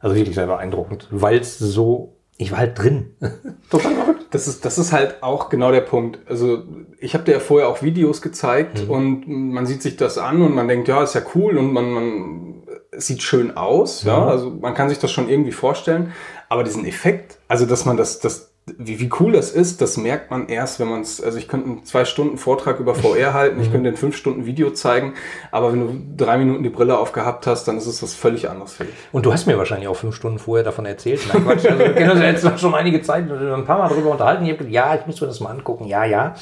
Also 0.00 0.16
wirklich 0.16 0.34
sehr 0.34 0.46
beeindruckend, 0.46 1.06
weil 1.10 1.38
es 1.38 1.58
so 1.58 2.14
ich 2.36 2.50
war 2.50 2.58
halt 2.58 2.78
drin. 2.78 3.14
Total 3.70 3.94
verrückt. 3.94 4.26
Das 4.30 4.48
ist, 4.48 4.64
das 4.64 4.78
ist 4.78 4.92
halt 4.92 5.22
auch 5.22 5.48
genau 5.48 5.70
der 5.70 5.82
Punkt. 5.82 6.18
Also 6.28 6.64
ich 6.98 7.14
habe 7.14 7.24
dir 7.24 7.32
ja 7.32 7.40
vorher 7.40 7.68
auch 7.68 7.82
Videos 7.82 8.22
gezeigt 8.22 8.84
mhm. 8.84 8.90
und 8.90 9.28
man 9.28 9.66
sieht 9.66 9.82
sich 9.82 9.96
das 9.96 10.18
an 10.18 10.42
und 10.42 10.54
man 10.54 10.66
denkt, 10.66 10.88
ja, 10.88 11.02
ist 11.02 11.14
ja 11.14 11.22
cool 11.34 11.56
und 11.58 11.72
man, 11.72 11.90
man 11.90 12.62
sieht 12.92 13.22
schön 13.22 13.56
aus. 13.56 14.04
Mhm. 14.04 14.08
Ja, 14.08 14.26
also 14.26 14.50
man 14.50 14.74
kann 14.74 14.88
sich 14.88 14.98
das 14.98 15.12
schon 15.12 15.28
irgendwie 15.28 15.52
vorstellen. 15.52 16.12
Aber 16.48 16.64
diesen 16.64 16.84
Effekt, 16.86 17.38
also 17.48 17.66
dass 17.66 17.84
man 17.84 17.96
das, 17.96 18.18
das 18.18 18.53
wie, 18.66 18.98
wie 18.98 19.10
cool 19.20 19.32
das 19.32 19.50
ist, 19.50 19.82
das 19.82 19.98
merkt 19.98 20.30
man 20.30 20.48
erst, 20.48 20.80
wenn 20.80 20.88
man 20.88 21.02
es, 21.02 21.22
also 21.22 21.36
ich 21.36 21.48
könnte 21.48 21.68
einen 21.68 21.84
zwei 21.84 22.06
Stunden 22.06 22.38
Vortrag 22.38 22.80
über 22.80 22.94
VR 22.94 23.34
halten, 23.34 23.60
ich 23.60 23.68
mhm. 23.68 23.72
könnte 23.72 23.88
ein 23.90 23.96
fünf 23.96 24.16
Stunden 24.16 24.46
Video 24.46 24.70
zeigen, 24.70 25.14
aber 25.50 25.72
wenn 25.72 25.80
du 25.80 26.24
drei 26.24 26.38
Minuten 26.38 26.62
die 26.62 26.70
Brille 26.70 26.98
aufgehabt 26.98 27.46
hast, 27.46 27.68
dann 27.68 27.76
ist 27.76 27.86
es 27.86 28.02
was 28.02 28.14
völlig 28.14 28.48
anderes 28.48 28.72
für 28.72 28.84
dich. 28.84 28.94
Und 29.12 29.26
du 29.26 29.32
hast 29.34 29.46
mir 29.46 29.58
wahrscheinlich 29.58 29.88
auch 29.88 29.96
fünf 29.96 30.16
Stunden 30.16 30.38
vorher 30.38 30.64
davon 30.64 30.86
erzählt. 30.86 31.20
Nein, 31.30 31.44
Quatsch, 31.44 31.66
also 31.66 31.78
wir 31.78 31.92
kennen 31.92 32.12
uns 32.12 32.20
jetzt 32.20 32.60
schon 32.60 32.74
einige 32.74 33.02
Zeit, 33.02 33.30
ein 33.30 33.64
paar 33.66 33.78
Mal 33.78 33.88
darüber 33.90 34.12
unterhalten. 34.12 34.44
Ich 34.44 34.50
habe 34.50 34.64
gesagt, 34.64 34.74
ja, 34.74 34.94
ich 34.94 35.06
muss 35.06 35.20
mir 35.20 35.26
das 35.26 35.40
mal 35.40 35.50
angucken, 35.50 35.84
ja, 35.84 36.06
ja. 36.06 36.34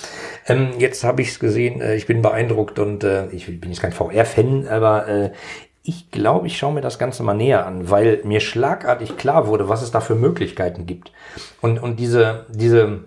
Ähm, 0.46 0.70
jetzt 0.78 1.02
habe 1.02 1.22
ich 1.22 1.28
es 1.28 1.40
gesehen, 1.40 1.80
äh, 1.80 1.96
ich 1.96 2.06
bin 2.06 2.22
beeindruckt 2.22 2.78
und 2.78 3.02
äh, 3.02 3.26
ich 3.30 3.46
bin 3.60 3.70
jetzt 3.70 3.82
kein 3.82 3.92
VR-Fan, 3.92 4.68
aber 4.68 5.08
äh, 5.08 5.30
ich 5.82 6.10
glaube, 6.10 6.46
ich 6.46 6.56
schaue 6.56 6.74
mir 6.74 6.80
das 6.80 6.98
Ganze 6.98 7.22
mal 7.22 7.34
näher 7.34 7.66
an, 7.66 7.90
weil 7.90 8.20
mir 8.24 8.40
schlagartig 8.40 9.16
klar 9.16 9.48
wurde, 9.48 9.68
was 9.68 9.82
es 9.82 9.90
da 9.90 10.00
für 10.00 10.14
Möglichkeiten 10.14 10.86
gibt. 10.86 11.12
Und, 11.60 11.82
und 11.82 11.98
diese, 11.98 12.46
diese 12.50 13.00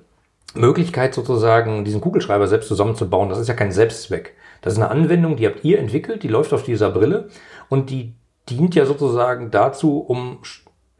Möglichkeit 0.53 1.13
sozusagen, 1.13 1.85
diesen 1.85 2.01
Kugelschreiber 2.01 2.47
selbst 2.47 2.67
zusammenzubauen, 2.67 3.29
das 3.29 3.39
ist 3.39 3.47
ja 3.47 3.53
kein 3.53 3.71
Selbstzweck. 3.71 4.35
Das 4.61 4.73
ist 4.73 4.79
eine 4.79 4.89
Anwendung, 4.89 5.37
die 5.37 5.45
habt 5.45 5.63
ihr 5.63 5.79
entwickelt, 5.79 6.23
die 6.23 6.27
läuft 6.27 6.51
auf 6.51 6.63
dieser 6.63 6.91
Brille 6.91 7.29
und 7.69 7.89
die 7.89 8.13
dient 8.49 8.75
ja 8.75 8.85
sozusagen 8.85 9.51
dazu, 9.51 9.99
um 9.99 10.39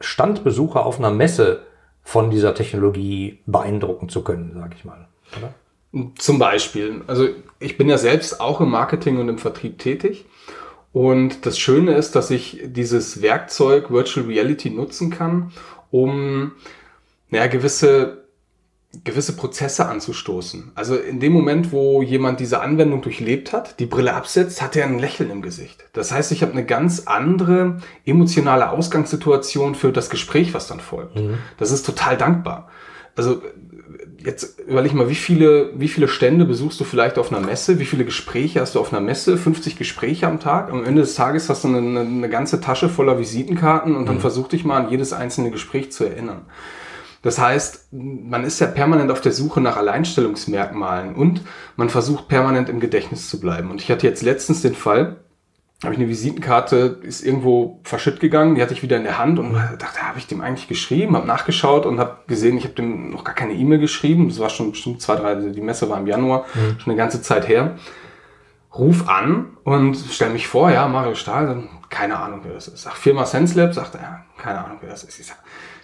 Standbesucher 0.00 0.84
auf 0.84 0.98
einer 0.98 1.10
Messe 1.10 1.62
von 2.02 2.30
dieser 2.30 2.54
Technologie 2.54 3.40
beeindrucken 3.46 4.08
zu 4.08 4.22
können, 4.22 4.52
sag 4.54 4.74
ich 4.74 4.84
mal. 4.84 5.08
Oder? 5.36 6.12
Zum 6.16 6.38
Beispiel. 6.38 7.02
Also 7.06 7.28
ich 7.58 7.76
bin 7.76 7.88
ja 7.88 7.98
selbst 7.98 8.40
auch 8.40 8.60
im 8.60 8.70
Marketing 8.70 9.18
und 9.18 9.28
im 9.28 9.38
Vertrieb 9.38 9.78
tätig. 9.78 10.26
Und 10.92 11.44
das 11.44 11.58
Schöne 11.58 11.94
ist, 11.94 12.16
dass 12.16 12.30
ich 12.30 12.60
dieses 12.64 13.20
Werkzeug 13.20 13.90
Virtual 13.90 14.26
Reality 14.26 14.70
nutzen 14.70 15.10
kann, 15.10 15.52
um 15.90 16.52
naja, 17.28 17.48
gewisse, 17.48 18.24
gewisse 19.04 19.36
Prozesse 19.36 19.86
anzustoßen. 19.86 20.72
Also 20.74 20.96
in 20.96 21.20
dem 21.20 21.32
Moment, 21.32 21.72
wo 21.72 22.02
jemand 22.02 22.40
diese 22.40 22.60
Anwendung 22.60 23.02
durchlebt 23.02 23.52
hat, 23.52 23.78
die 23.78 23.86
Brille 23.86 24.14
absetzt, 24.14 24.62
hat 24.62 24.76
er 24.76 24.86
ein 24.86 24.98
Lächeln 24.98 25.30
im 25.30 25.42
Gesicht. 25.42 25.84
Das 25.92 26.12
heißt, 26.12 26.32
ich 26.32 26.42
habe 26.42 26.52
eine 26.52 26.64
ganz 26.64 27.02
andere 27.06 27.78
emotionale 28.04 28.70
Ausgangssituation 28.70 29.74
für 29.74 29.92
das 29.92 30.08
Gespräch, 30.08 30.54
was 30.54 30.66
dann 30.66 30.80
folgt. 30.80 31.16
Mhm. 31.16 31.38
Das 31.58 31.72
ist 31.72 31.84
total 31.84 32.16
dankbar. 32.16 32.70
Also 33.16 33.42
jetzt 34.24 34.60
überleg 34.60 34.92
mal, 34.92 35.08
wie 35.08 35.14
viele, 35.14 35.72
wie 35.76 35.88
viele 35.88 36.08
Stände 36.08 36.44
besuchst 36.44 36.78
du 36.80 36.84
vielleicht 36.84 37.18
auf 37.18 37.32
einer 37.32 37.44
Messe? 37.44 37.78
Wie 37.78 37.84
viele 37.86 38.04
Gespräche 38.04 38.60
hast 38.60 38.74
du 38.74 38.80
auf 38.80 38.92
einer 38.92 39.00
Messe? 39.00 39.36
50 39.36 39.76
Gespräche 39.76 40.26
am 40.26 40.40
Tag. 40.40 40.70
Am 40.70 40.84
Ende 40.84 41.02
des 41.02 41.14
Tages 41.14 41.48
hast 41.48 41.64
du 41.64 41.68
eine, 41.68 42.00
eine 42.00 42.28
ganze 42.28 42.60
Tasche 42.60 42.88
voller 42.88 43.18
Visitenkarten 43.18 43.96
und 43.96 44.06
dann 44.06 44.16
mhm. 44.16 44.20
versuch 44.20 44.48
dich 44.48 44.64
mal 44.64 44.84
an 44.84 44.90
jedes 44.90 45.12
einzelne 45.12 45.50
Gespräch 45.50 45.92
zu 45.92 46.04
erinnern. 46.04 46.42
Das 47.22 47.38
heißt, 47.38 47.88
man 47.92 48.44
ist 48.44 48.60
ja 48.60 48.66
permanent 48.66 49.10
auf 49.10 49.20
der 49.20 49.32
Suche 49.32 49.60
nach 49.60 49.76
Alleinstellungsmerkmalen 49.76 51.14
und 51.14 51.42
man 51.76 51.88
versucht 51.88 52.28
permanent 52.28 52.68
im 52.68 52.78
Gedächtnis 52.78 53.28
zu 53.28 53.40
bleiben. 53.40 53.70
Und 53.70 53.80
ich 53.80 53.90
hatte 53.90 54.06
jetzt 54.06 54.22
letztens 54.22 54.62
den 54.62 54.74
Fall, 54.74 55.16
habe 55.82 55.92
ich 55.92 56.00
eine 56.00 56.08
Visitenkarte, 56.08 57.00
ist 57.02 57.22
irgendwo 57.22 57.80
verschütt 57.84 58.18
gegangen, 58.18 58.54
die 58.54 58.62
hatte 58.62 58.72
ich 58.72 58.82
wieder 58.82 58.96
in 58.96 59.04
der 59.04 59.18
Hand 59.18 59.38
und 59.38 59.52
dachte, 59.52 60.02
habe 60.02 60.18
ich 60.18 60.26
dem 60.26 60.40
eigentlich 60.40 60.68
geschrieben, 60.68 61.14
habe 61.14 61.26
nachgeschaut 61.26 61.84
und 61.84 62.00
habe 62.00 62.18
gesehen, 62.26 62.56
ich 62.56 62.64
habe 62.64 62.74
dem 62.74 63.10
noch 63.10 63.24
gar 63.24 63.34
keine 63.34 63.52
E-Mail 63.52 63.78
geschrieben. 63.78 64.28
Das 64.28 64.38
war 64.38 64.48
schon 64.48 64.70
bestimmt 64.70 65.02
zwei, 65.02 65.16
drei, 65.16 65.34
die 65.34 65.60
Messe 65.60 65.90
war 65.90 65.98
im 65.98 66.06
Januar, 66.06 66.46
mhm. 66.54 66.80
schon 66.80 66.92
eine 66.92 66.96
ganze 66.96 67.20
Zeit 67.20 67.46
her. 67.46 67.76
Ruf 68.74 69.08
an 69.08 69.56
und 69.64 69.96
stell 70.10 70.30
mich 70.30 70.48
vor, 70.48 70.70
ja, 70.70 70.88
Mario 70.88 71.14
Stahl, 71.14 71.64
keine 71.90 72.18
Ahnung, 72.18 72.40
wer 72.44 72.54
das 72.54 72.68
ist. 72.68 72.82
Sag 72.82 72.94
Firma 72.96 73.26
SenseLab, 73.26 73.74
sagt 73.74 73.96
er, 73.96 74.24
keine 74.38 74.64
Ahnung, 74.64 74.78
wer 74.80 74.90
das 74.90 75.04
ist. 75.04 75.18
Ich 75.20 75.26
sag, 75.26 75.36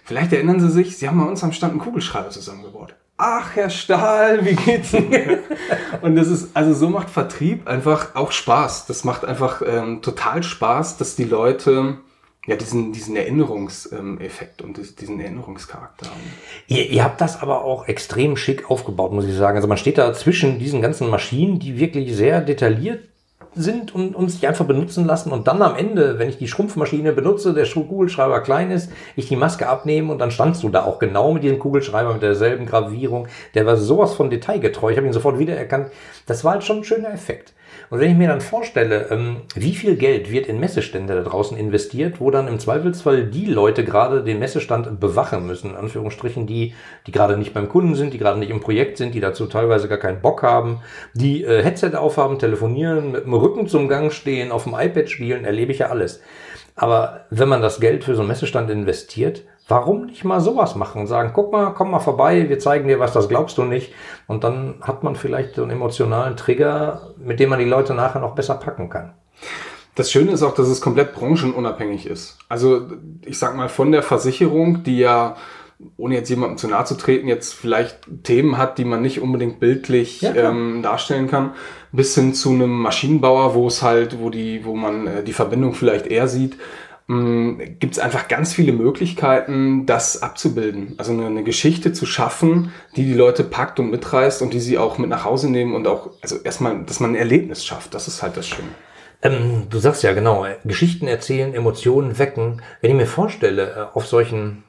vielleicht 0.03 0.33
erinnern 0.33 0.59
Sie 0.59 0.69
sich, 0.69 0.97
Sie 0.97 1.07
haben 1.07 1.19
bei 1.19 1.25
uns 1.25 1.43
am 1.43 1.51
Stand 1.51 1.73
einen 1.73 1.81
Kugelschreiber 1.81 2.29
zusammengebaut 2.29 2.95
ach, 3.17 3.55
Herr 3.55 3.69
Stahl, 3.69 4.45
wie 4.45 4.55
geht's 4.55 4.93
Ihnen? 4.93 5.39
und 6.01 6.15
das 6.15 6.27
ist, 6.27 6.55
also 6.55 6.73
so 6.73 6.89
macht 6.89 7.09
Vertrieb 7.09 7.67
einfach 7.67 8.15
auch 8.15 8.31
Spaß. 8.31 8.85
Das 8.87 9.03
macht 9.03 9.25
einfach 9.25 9.61
ähm, 9.65 10.01
total 10.01 10.43
Spaß, 10.43 10.97
dass 10.97 11.15
die 11.15 11.23
Leute 11.23 11.97
ja 12.45 12.55
diesen, 12.55 12.91
diesen 12.91 13.15
Erinnerungseffekt 13.15 14.61
und 14.61 14.77
diesen 14.99 15.19
Erinnerungscharakter 15.19 16.07
haben. 16.07 16.19
Ihr, 16.67 16.89
ihr 16.89 17.03
habt 17.03 17.21
das 17.21 17.41
aber 17.41 17.63
auch 17.63 17.87
extrem 17.87 18.35
schick 18.35 18.69
aufgebaut, 18.69 19.13
muss 19.13 19.25
ich 19.25 19.35
sagen. 19.35 19.55
Also 19.55 19.67
man 19.67 19.77
steht 19.77 19.97
da 19.97 20.13
zwischen 20.13 20.59
diesen 20.59 20.81
ganzen 20.81 21.09
Maschinen, 21.09 21.59
die 21.59 21.79
wirklich 21.79 22.13
sehr 22.15 22.41
detailliert 22.41 23.12
sind 23.55 23.93
und 23.93 24.15
uns 24.15 24.39
die 24.39 24.47
einfach 24.47 24.65
benutzen 24.65 25.05
lassen 25.05 25.31
und 25.31 25.47
dann 25.47 25.61
am 25.61 25.75
Ende, 25.75 26.19
wenn 26.19 26.29
ich 26.29 26.37
die 26.37 26.47
Schrumpfmaschine 26.47 27.11
benutze, 27.13 27.53
der 27.53 27.65
Kugelschreiber 27.65 28.41
klein 28.41 28.71
ist, 28.71 28.91
ich 29.15 29.27
die 29.27 29.35
Maske 29.35 29.67
abnehme 29.67 30.11
und 30.11 30.19
dann 30.19 30.31
standst 30.31 30.63
du 30.63 30.69
da 30.69 30.83
auch 30.83 30.99
genau 30.99 31.33
mit 31.33 31.43
diesem 31.43 31.59
Kugelschreiber 31.59 32.13
mit 32.13 32.21
derselben 32.21 32.65
Gravierung. 32.65 33.27
Der 33.53 33.65
war 33.65 33.77
sowas 33.77 34.13
von 34.13 34.29
detailgetreu. 34.29 34.91
Ich 34.91 34.97
habe 34.97 35.07
ihn 35.07 35.13
sofort 35.13 35.39
wiedererkannt. 35.39 35.91
Das 36.25 36.43
war 36.43 36.53
halt 36.53 36.63
schon 36.63 36.77
ein 36.77 36.83
schöner 36.83 37.11
Effekt. 37.11 37.53
Und 37.93 37.99
wenn 37.99 38.09
ich 38.09 38.17
mir 38.17 38.27
dann 38.27 38.41
vorstelle, 38.41 39.09
ähm, 39.11 39.41
wie 39.53 39.75
viel 39.75 39.95
Geld 39.97 40.31
wird 40.31 40.47
in 40.47 40.59
Messestände 40.59 41.13
da 41.13 41.21
draußen 41.21 41.55
investiert, 41.55 42.19
wo 42.19 42.31
dann 42.31 42.47
im 42.47 42.57
Zweifelsfall 42.57 43.25
die 43.25 43.45
Leute 43.45 43.85
gerade 43.85 44.23
den 44.23 44.39
Messestand 44.39 44.99
bewachen 44.99 45.45
müssen, 45.45 45.69
in 45.69 45.75
Anführungsstrichen, 45.75 46.47
die, 46.47 46.73
die 47.05 47.11
gerade 47.11 47.37
nicht 47.37 47.53
beim 47.53 47.69
Kunden 47.69 47.93
sind, 47.93 48.11
die 48.11 48.17
gerade 48.17 48.39
nicht 48.39 48.49
im 48.49 48.61
Projekt 48.61 48.97
sind, 48.97 49.13
die 49.13 49.19
dazu 49.19 49.45
teilweise 49.45 49.87
gar 49.87 49.99
keinen 49.99 50.21
Bock 50.21 50.41
haben, 50.41 50.79
die 51.13 51.43
äh, 51.43 51.61
Headset 51.61 51.91
aufhaben, 51.93 52.39
telefonieren, 52.39 53.11
mit 53.11 53.25
dem 53.25 53.33
Rücken 53.35 53.67
zum 53.67 53.87
Gang 53.87 54.11
stehen, 54.11 54.51
auf 54.51 54.63
dem 54.63 54.73
iPad 54.73 55.07
spielen, 55.07 55.45
erlebe 55.45 55.71
ich 55.71 55.77
ja 55.77 55.89
alles. 55.89 56.19
Aber 56.75 57.25
wenn 57.29 57.47
man 57.47 57.61
das 57.61 57.79
Geld 57.79 58.03
für 58.03 58.15
so 58.15 58.21
einen 58.21 58.29
Messestand 58.29 58.71
investiert, 58.71 59.43
Warum 59.67 60.07
nicht 60.07 60.25
mal 60.25 60.41
sowas 60.41 60.75
machen 60.75 61.01
und 61.01 61.07
sagen, 61.07 61.31
guck 61.33 61.53
mal, 61.53 61.73
komm 61.73 61.91
mal 61.91 61.99
vorbei, 61.99 62.49
wir 62.49 62.59
zeigen 62.59 62.87
dir 62.87 62.99
was, 62.99 63.13
das 63.13 63.29
glaubst 63.29 63.57
du 63.57 63.63
nicht. 63.63 63.93
Und 64.27 64.43
dann 64.43 64.75
hat 64.81 65.03
man 65.03 65.15
vielleicht 65.15 65.55
so 65.55 65.61
einen 65.61 65.71
emotionalen 65.71 66.35
Trigger, 66.35 67.13
mit 67.17 67.39
dem 67.39 67.49
man 67.49 67.59
die 67.59 67.65
Leute 67.65 67.93
nachher 67.93 68.19
noch 68.19 68.35
besser 68.35 68.55
packen 68.55 68.89
kann. 68.89 69.13
Das 69.95 70.11
Schöne 70.11 70.31
ist 70.31 70.43
auch, 70.43 70.53
dass 70.53 70.67
es 70.67 70.81
komplett 70.81 71.13
branchenunabhängig 71.13 72.07
ist. 72.07 72.39
Also 72.49 72.87
ich 73.23 73.39
sag 73.39 73.55
mal 73.55 73.69
von 73.69 73.91
der 73.91 74.03
Versicherung, 74.03 74.83
die 74.83 74.97
ja 74.97 75.35
ohne 75.97 76.15
jetzt 76.15 76.29
jemandem 76.29 76.57
zu 76.57 76.67
nahe 76.67 76.85
zu 76.85 76.95
treten, 76.95 77.27
jetzt 77.27 77.53
vielleicht 77.53 77.99
Themen 78.23 78.57
hat, 78.57 78.77
die 78.77 78.85
man 78.85 79.01
nicht 79.01 79.21
unbedingt 79.21 79.59
bildlich 79.59 80.21
ja, 80.21 80.33
ähm, 80.33 80.81
darstellen 80.81 81.29
kann, 81.29 81.53
bis 81.91 82.15
hin 82.15 82.33
zu 82.33 82.51
einem 82.51 82.71
Maschinenbauer, 82.71 83.53
wo 83.53 83.67
es 83.67 83.81
halt, 83.81 84.19
wo 84.19 84.29
die, 84.29 84.65
wo 84.65 84.75
man 84.75 85.07
äh, 85.07 85.23
die 85.23 85.33
Verbindung 85.33 85.73
vielleicht 85.73 86.07
eher 86.07 86.27
sieht 86.27 86.57
gibt 87.07 87.93
es 87.93 87.99
einfach 87.99 88.29
ganz 88.29 88.53
viele 88.53 88.71
Möglichkeiten, 88.71 89.85
das 89.85 90.21
abzubilden. 90.21 90.95
Also 90.97 91.11
eine, 91.11 91.25
eine, 91.25 91.43
Geschichte 91.43 91.91
zu 91.91 92.05
schaffen, 92.05 92.71
die 92.95 93.03
die 93.03 93.13
Leute 93.13 93.43
packt 93.43 93.79
und 93.79 93.91
mitreißt 93.91 94.41
und 94.41 94.53
die 94.53 94.61
sie 94.61 94.77
auch 94.77 94.97
mit 94.97 95.09
nach 95.09 95.25
Hause 95.25 95.51
nehmen 95.51 95.75
und 95.75 95.85
auch, 95.85 96.11
also 96.21 96.37
erstmal, 96.43 96.83
dass 96.83 97.01
man 97.01 97.11
ein 97.11 97.15
Erlebnis 97.15 97.65
schafft. 97.65 97.93
Das 97.93 98.07
ist 98.07 98.23
halt 98.23 98.37
das 98.37 98.47
Schöne. 98.47 98.69
Ähm, 99.21 99.67
du 99.69 99.79
sagst 99.79 100.03
ja 100.03 100.13
genau, 100.13 100.45
Geschichten 100.63 101.07
erzählen, 101.07 101.53
Emotionen 101.53 102.17
wecken. 102.19 102.61
Wenn 102.79 102.91
ich 102.91 102.97
mir 102.97 103.07
vorstelle, 103.07 103.89
äh, 103.91 103.97
auf 103.97 104.07
solchen 104.07 104.63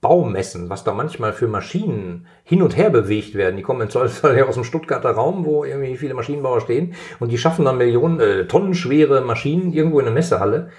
Baumessen, 0.00 0.70
was 0.70 0.84
da 0.84 0.92
manchmal 0.92 1.32
für 1.32 1.48
Maschinen 1.48 2.26
hin 2.44 2.62
und 2.62 2.76
her 2.76 2.88
bewegt 2.90 3.34
werden. 3.34 3.56
Die 3.56 3.62
kommen 3.62 3.80
im 3.80 3.90
Zweifelsfall 3.90 4.40
aus 4.44 4.54
dem 4.54 4.62
Stuttgarter 4.62 5.10
Raum, 5.10 5.44
wo 5.44 5.64
irgendwie 5.64 5.96
viele 5.96 6.14
Maschinenbauer 6.14 6.60
stehen 6.60 6.94
und 7.18 7.32
die 7.32 7.38
schaffen 7.38 7.64
dann 7.64 7.78
Millionen, 7.78 8.20
äh, 8.20 8.46
tonnenschwere 8.46 9.22
Maschinen 9.22 9.72
irgendwo 9.72 9.98
in 9.98 10.06
eine 10.06 10.14
Messehalle. 10.14 10.70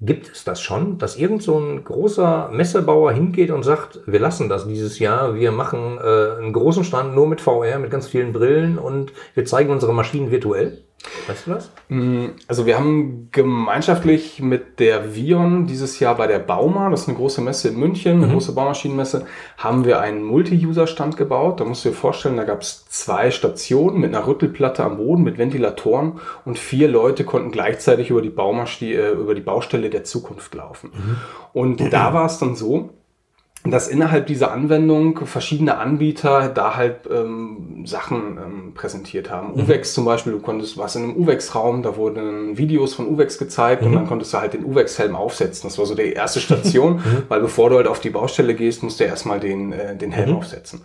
Gibt 0.00 0.30
es 0.30 0.44
das 0.44 0.60
schon, 0.60 0.98
dass 0.98 1.16
irgend 1.16 1.42
so 1.42 1.58
ein 1.58 1.82
großer 1.82 2.50
Messebauer 2.52 3.12
hingeht 3.12 3.50
und 3.50 3.62
sagt, 3.62 4.00
wir 4.06 4.20
lassen 4.20 4.50
das 4.50 4.68
dieses 4.68 4.98
Jahr, 4.98 5.34
wir 5.34 5.52
machen 5.52 5.98
äh, 5.98 6.36
einen 6.36 6.52
großen 6.52 6.84
Stand 6.84 7.14
nur 7.14 7.26
mit 7.26 7.40
VR, 7.40 7.78
mit 7.78 7.90
ganz 7.90 8.06
vielen 8.06 8.34
Brillen 8.34 8.78
und 8.78 9.12
wir 9.34 9.46
zeigen 9.46 9.70
unsere 9.70 9.94
Maschinen 9.94 10.30
virtuell? 10.30 10.85
Weißt 11.26 11.46
du 11.46 11.50
das? 11.52 11.70
Mm, 11.88 12.26
also 12.48 12.66
wir 12.66 12.78
haben 12.78 13.28
gemeinschaftlich 13.30 14.40
mit 14.40 14.80
der 14.80 15.14
Vion 15.14 15.66
dieses 15.66 16.00
Jahr 16.00 16.16
bei 16.16 16.26
der 16.26 16.38
Bauma, 16.38 16.90
das 16.90 17.02
ist 17.02 17.08
eine 17.08 17.16
große 17.16 17.40
Messe 17.40 17.68
in 17.68 17.76
München, 17.78 18.16
eine 18.16 18.26
mhm. 18.26 18.32
große 18.32 18.52
Baumaschinenmesse, 18.54 19.26
haben 19.58 19.84
wir 19.84 20.00
einen 20.00 20.22
Multi-User-Stand 20.22 21.16
gebaut. 21.16 21.60
Da 21.60 21.64
musst 21.64 21.84
du 21.84 21.90
dir 21.90 21.94
vorstellen, 21.94 22.36
da 22.36 22.44
gab 22.44 22.62
es 22.62 22.86
zwei 22.88 23.30
Stationen 23.30 24.00
mit 24.00 24.14
einer 24.14 24.26
Rüttelplatte 24.26 24.84
am 24.84 24.96
Boden, 24.96 25.22
mit 25.22 25.38
Ventilatoren 25.38 26.20
und 26.44 26.58
vier 26.58 26.88
Leute 26.88 27.24
konnten 27.24 27.50
gleichzeitig 27.50 28.10
über 28.10 28.22
die, 28.22 28.30
Baumaschine, 28.30 28.94
äh, 28.94 29.12
über 29.12 29.34
die 29.34 29.42
Baustelle 29.42 29.90
der 29.90 30.04
Zukunft 30.04 30.54
laufen. 30.54 30.90
Mhm. 30.92 31.16
Und 31.52 31.80
mhm. 31.80 31.90
da 31.90 32.12
war 32.14 32.26
es 32.26 32.38
dann 32.38 32.56
so, 32.56 32.90
dass 33.70 33.88
innerhalb 33.88 34.26
dieser 34.26 34.52
Anwendung 34.52 35.26
verschiedene 35.26 35.78
Anbieter 35.78 36.48
da 36.48 36.76
halt 36.76 37.00
ähm, 37.10 37.84
Sachen 37.86 38.38
ähm, 38.38 38.74
präsentiert 38.74 39.30
haben. 39.30 39.54
Mhm. 39.54 39.62
UVEX 39.62 39.94
zum 39.94 40.04
Beispiel, 40.04 40.32
du 40.32 40.40
konntest 40.40 40.78
was 40.78 40.96
in 40.96 41.04
einem 41.04 41.16
UVEX-Raum, 41.16 41.82
da 41.82 41.96
wurden 41.96 42.58
Videos 42.58 42.94
von 42.94 43.08
UVEX 43.08 43.38
gezeigt 43.38 43.82
mhm. 43.82 43.88
und 43.88 43.94
dann 43.94 44.06
konntest 44.06 44.32
du 44.32 44.38
halt 44.38 44.54
den 44.54 44.64
UVEX-Helm 44.64 45.16
aufsetzen. 45.16 45.68
Das 45.68 45.78
war 45.78 45.86
so 45.86 45.94
die 45.94 46.12
erste 46.12 46.40
Station, 46.40 46.96
mhm. 46.96 47.22
weil 47.28 47.40
bevor 47.40 47.70
du 47.70 47.76
halt 47.76 47.86
auf 47.86 48.00
die 48.00 48.10
Baustelle 48.10 48.54
gehst, 48.54 48.82
musst 48.82 49.00
du 49.00 49.04
erstmal 49.04 49.40
den, 49.40 49.72
äh, 49.72 49.96
den 49.96 50.12
Helm 50.12 50.30
mhm. 50.30 50.36
aufsetzen. 50.36 50.80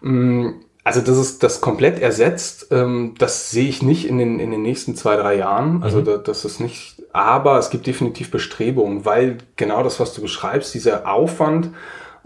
Mm, 0.00 0.50
also 0.88 1.02
das 1.02 1.18
ist 1.18 1.42
das 1.42 1.60
komplett 1.60 2.00
ersetzt. 2.00 2.68
Ähm, 2.70 3.14
das 3.18 3.50
sehe 3.50 3.68
ich 3.68 3.82
nicht 3.82 4.08
in 4.08 4.16
den, 4.16 4.40
in 4.40 4.50
den 4.50 4.62
nächsten 4.62 4.96
zwei, 4.96 5.16
drei 5.16 5.36
Jahren. 5.36 5.82
Also 5.82 5.98
mhm. 5.98 6.04
da, 6.04 6.16
das 6.16 6.46
ist 6.46 6.60
nicht, 6.60 7.02
aber 7.12 7.58
es 7.58 7.68
gibt 7.68 7.86
definitiv 7.86 8.30
Bestrebungen, 8.30 9.04
weil 9.04 9.36
genau 9.56 9.82
das, 9.82 10.00
was 10.00 10.14
du 10.14 10.22
beschreibst, 10.22 10.72
dieser 10.72 11.06
Aufwand, 11.06 11.70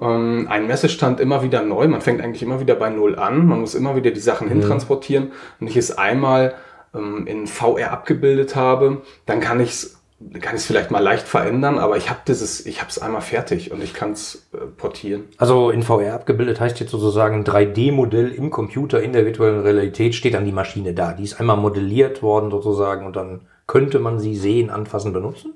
ähm, 0.02 0.46
ein 0.50 0.66
Messestand 0.66 1.20
immer 1.20 1.42
wieder 1.42 1.62
neu. 1.62 1.88
Man 1.88 2.00
fängt 2.00 2.20
eigentlich 2.20 2.42
immer 2.42 2.60
wieder 2.60 2.74
bei 2.74 2.90
Null 2.90 3.18
an. 3.18 3.46
Man 3.46 3.60
muss 3.60 3.74
immer 3.74 3.96
wieder 3.96 4.10
die 4.10 4.20
Sachen 4.20 4.48
mhm. 4.48 4.52
hintransportieren. 4.52 5.32
Wenn 5.58 5.68
ich 5.68 5.76
es 5.76 5.96
einmal 5.96 6.54
ähm, 6.94 7.26
in 7.26 7.46
VR 7.46 7.92
abgebildet 7.92 8.56
habe, 8.56 9.02
dann 9.26 9.40
kann 9.40 9.60
ich 9.60 9.70
es 9.70 9.98
kann 10.40 10.54
ich 10.54 10.60
es 10.60 10.66
vielleicht 10.66 10.90
mal 10.90 11.02
leicht 11.02 11.26
verändern, 11.26 11.78
aber 11.78 11.96
ich 11.96 12.08
habe 12.08 12.20
dieses, 12.28 12.64
ich 12.64 12.80
habe 12.80 12.90
es 12.90 13.00
einmal 13.00 13.22
fertig 13.22 13.72
und 13.72 13.82
ich 13.82 13.92
kann 13.92 14.12
es 14.12 14.46
äh, 14.52 14.58
portieren. 14.58 15.24
Also 15.36 15.70
in 15.70 15.82
VR 15.82 16.14
abgebildet 16.14 16.60
heißt 16.60 16.78
jetzt 16.80 16.90
sozusagen 16.90 17.36
ein 17.36 17.44
3D-Modell 17.44 18.28
im 18.28 18.50
Computer 18.50 19.02
in 19.02 19.12
der 19.12 19.26
virtuellen 19.26 19.62
Realität 19.62 20.14
steht 20.14 20.34
dann 20.34 20.44
die 20.44 20.52
Maschine 20.52 20.94
da. 20.94 21.12
Die 21.12 21.24
ist 21.24 21.40
einmal 21.40 21.56
modelliert 21.56 22.22
worden 22.22 22.50
sozusagen 22.50 23.04
und 23.06 23.16
dann 23.16 23.40
könnte 23.66 23.98
man 23.98 24.20
sie 24.20 24.36
sehen, 24.36 24.70
anfassen, 24.70 25.12
benutzen? 25.12 25.54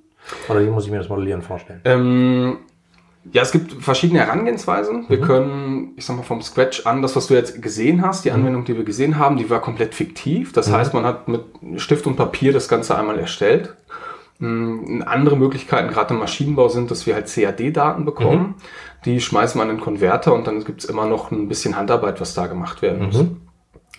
Oder 0.48 0.60
wie 0.62 0.70
muss 0.70 0.86
ich 0.86 0.90
mir 0.90 0.98
das 0.98 1.08
Modellieren 1.08 1.42
vorstellen? 1.42 1.80
Ähm, 1.84 2.58
ja, 3.32 3.42
es 3.42 3.52
gibt 3.52 3.72
verschiedene 3.82 4.20
Herangehensweisen. 4.20 5.06
Wir 5.08 5.18
mhm. 5.18 5.22
können, 5.22 5.92
ich 5.96 6.04
sag 6.04 6.16
mal, 6.16 6.22
vom 6.22 6.42
Scratch 6.42 6.86
an, 6.86 7.02
das, 7.02 7.16
was 7.16 7.26
du 7.26 7.34
jetzt 7.34 7.60
gesehen 7.62 8.02
hast, 8.02 8.24
die 8.24 8.30
mhm. 8.30 8.36
Anwendung, 8.36 8.64
die 8.64 8.76
wir 8.76 8.84
gesehen 8.84 9.18
haben, 9.18 9.36
die 9.36 9.48
war 9.50 9.60
komplett 9.60 9.94
fiktiv. 9.94 10.52
Das 10.52 10.68
mhm. 10.68 10.72
heißt, 10.72 10.94
man 10.94 11.04
hat 11.04 11.28
mit 11.28 11.44
Stift 11.76 12.06
und 12.06 12.16
Papier 12.16 12.52
das 12.52 12.68
Ganze 12.68 12.96
einmal 12.96 13.18
erstellt. 13.18 13.74
Mm, 14.38 15.02
andere 15.06 15.36
Möglichkeiten, 15.36 15.88
gerade 15.88 16.12
im 16.12 16.20
Maschinenbau, 16.20 16.68
sind, 16.68 16.90
dass 16.90 17.06
wir 17.06 17.14
halt 17.14 17.26
CAD-Daten 17.32 18.04
bekommen. 18.04 18.40
Mhm. 18.40 18.54
Die 19.04 19.20
schmeißen 19.20 19.58
wir 19.58 19.62
in 19.62 19.76
den 19.76 19.80
Konverter 19.80 20.34
und 20.34 20.46
dann 20.46 20.64
gibt 20.64 20.82
es 20.82 20.88
immer 20.88 21.06
noch 21.06 21.30
ein 21.30 21.48
bisschen 21.48 21.76
Handarbeit, 21.76 22.20
was 22.20 22.34
da 22.34 22.46
gemacht 22.46 22.82
werden 22.82 23.06
muss. 23.06 23.22
Mhm. 23.22 23.40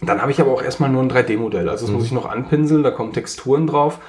Dann 0.02 0.22
habe 0.22 0.32
ich 0.32 0.40
aber 0.40 0.52
auch 0.52 0.62
erstmal 0.62 0.90
nur 0.90 1.02
ein 1.02 1.10
3D-Modell. 1.10 1.70
Also 1.70 1.88
das 1.88 1.96
muss 1.96 2.06
ich 2.06 2.12
noch 2.12 2.30
anpinseln, 2.30 2.84
da 2.84 2.92
kommen 2.92 3.14
Texturen 3.14 3.66
drauf. 3.66 4.00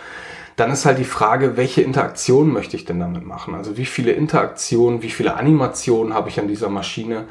Dann 0.58 0.72
ist 0.72 0.84
halt 0.84 0.98
die 0.98 1.04
Frage, 1.04 1.56
welche 1.56 1.82
Interaktion 1.82 2.52
möchte 2.52 2.76
ich 2.76 2.84
denn 2.84 2.98
damit 2.98 3.24
machen? 3.24 3.54
Also 3.54 3.76
wie 3.76 3.86
viele 3.86 4.10
Interaktionen, 4.10 5.02
wie 5.02 5.10
viele 5.10 5.34
Animationen 5.36 6.12
habe 6.12 6.28
ich 6.28 6.40
an 6.40 6.48
dieser 6.48 6.68
Maschine? 6.68 7.26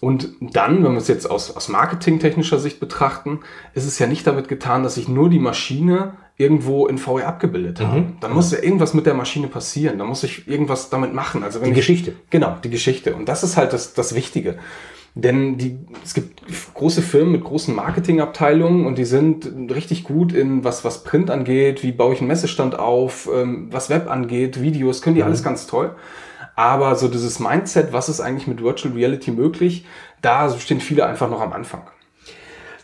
Und 0.00 0.30
dann, 0.40 0.82
wenn 0.82 0.92
wir 0.92 0.98
es 0.98 1.08
jetzt 1.08 1.30
aus, 1.30 1.54
aus 1.54 1.68
marketingtechnischer 1.68 2.58
Sicht 2.58 2.80
betrachten, 2.80 3.40
ist 3.74 3.84
es 3.84 3.98
ja 3.98 4.06
nicht 4.06 4.26
damit 4.26 4.48
getan, 4.48 4.82
dass 4.82 4.96
ich 4.96 5.08
nur 5.08 5.28
die 5.28 5.38
Maschine 5.38 6.14
irgendwo 6.38 6.86
in 6.86 6.96
VR 6.96 7.28
abgebildet 7.28 7.80
habe. 7.80 8.06
Dann 8.20 8.32
muss 8.32 8.50
ja 8.50 8.58
irgendwas 8.62 8.94
mit 8.94 9.04
der 9.04 9.14
Maschine 9.14 9.48
passieren. 9.48 9.98
Da 9.98 10.04
muss 10.04 10.22
ich 10.22 10.48
irgendwas 10.48 10.88
damit 10.88 11.12
machen. 11.12 11.44
Also 11.44 11.60
wenn 11.60 11.66
Die 11.66 11.72
ich, 11.72 11.76
Geschichte. 11.76 12.14
Genau, 12.30 12.56
die 12.64 12.70
Geschichte. 12.70 13.14
Und 13.14 13.28
das 13.28 13.44
ist 13.44 13.58
halt 13.58 13.74
das, 13.74 13.92
das 13.92 14.14
Wichtige. 14.14 14.58
Denn 15.16 15.58
die, 15.58 15.78
es 16.02 16.12
gibt 16.12 16.42
große 16.74 17.00
Firmen 17.00 17.32
mit 17.32 17.44
großen 17.44 17.74
Marketingabteilungen 17.74 18.84
und 18.84 18.98
die 18.98 19.04
sind 19.04 19.46
richtig 19.70 20.02
gut 20.02 20.32
in 20.32 20.64
was, 20.64 20.84
was 20.84 21.04
Print 21.04 21.30
angeht, 21.30 21.84
wie 21.84 21.92
baue 21.92 22.14
ich 22.14 22.20
einen 22.20 22.28
Messestand 22.28 22.78
auf, 22.78 23.30
ähm, 23.32 23.68
was 23.70 23.90
Web 23.90 24.10
angeht, 24.10 24.60
Videos, 24.60 25.02
können 25.02 25.14
die 25.14 25.22
alles 25.22 25.44
ganz 25.44 25.68
toll. 25.68 25.94
Aber 26.56 26.96
so 26.96 27.08
dieses 27.08 27.38
Mindset, 27.38 27.92
was 27.92 28.08
ist 28.08 28.20
eigentlich 28.20 28.48
mit 28.48 28.62
Virtual 28.62 28.94
Reality 28.94 29.30
möglich, 29.30 29.86
da 30.20 30.50
stehen 30.50 30.80
viele 30.80 31.06
einfach 31.06 31.30
noch 31.30 31.40
am 31.40 31.52
Anfang. 31.52 31.82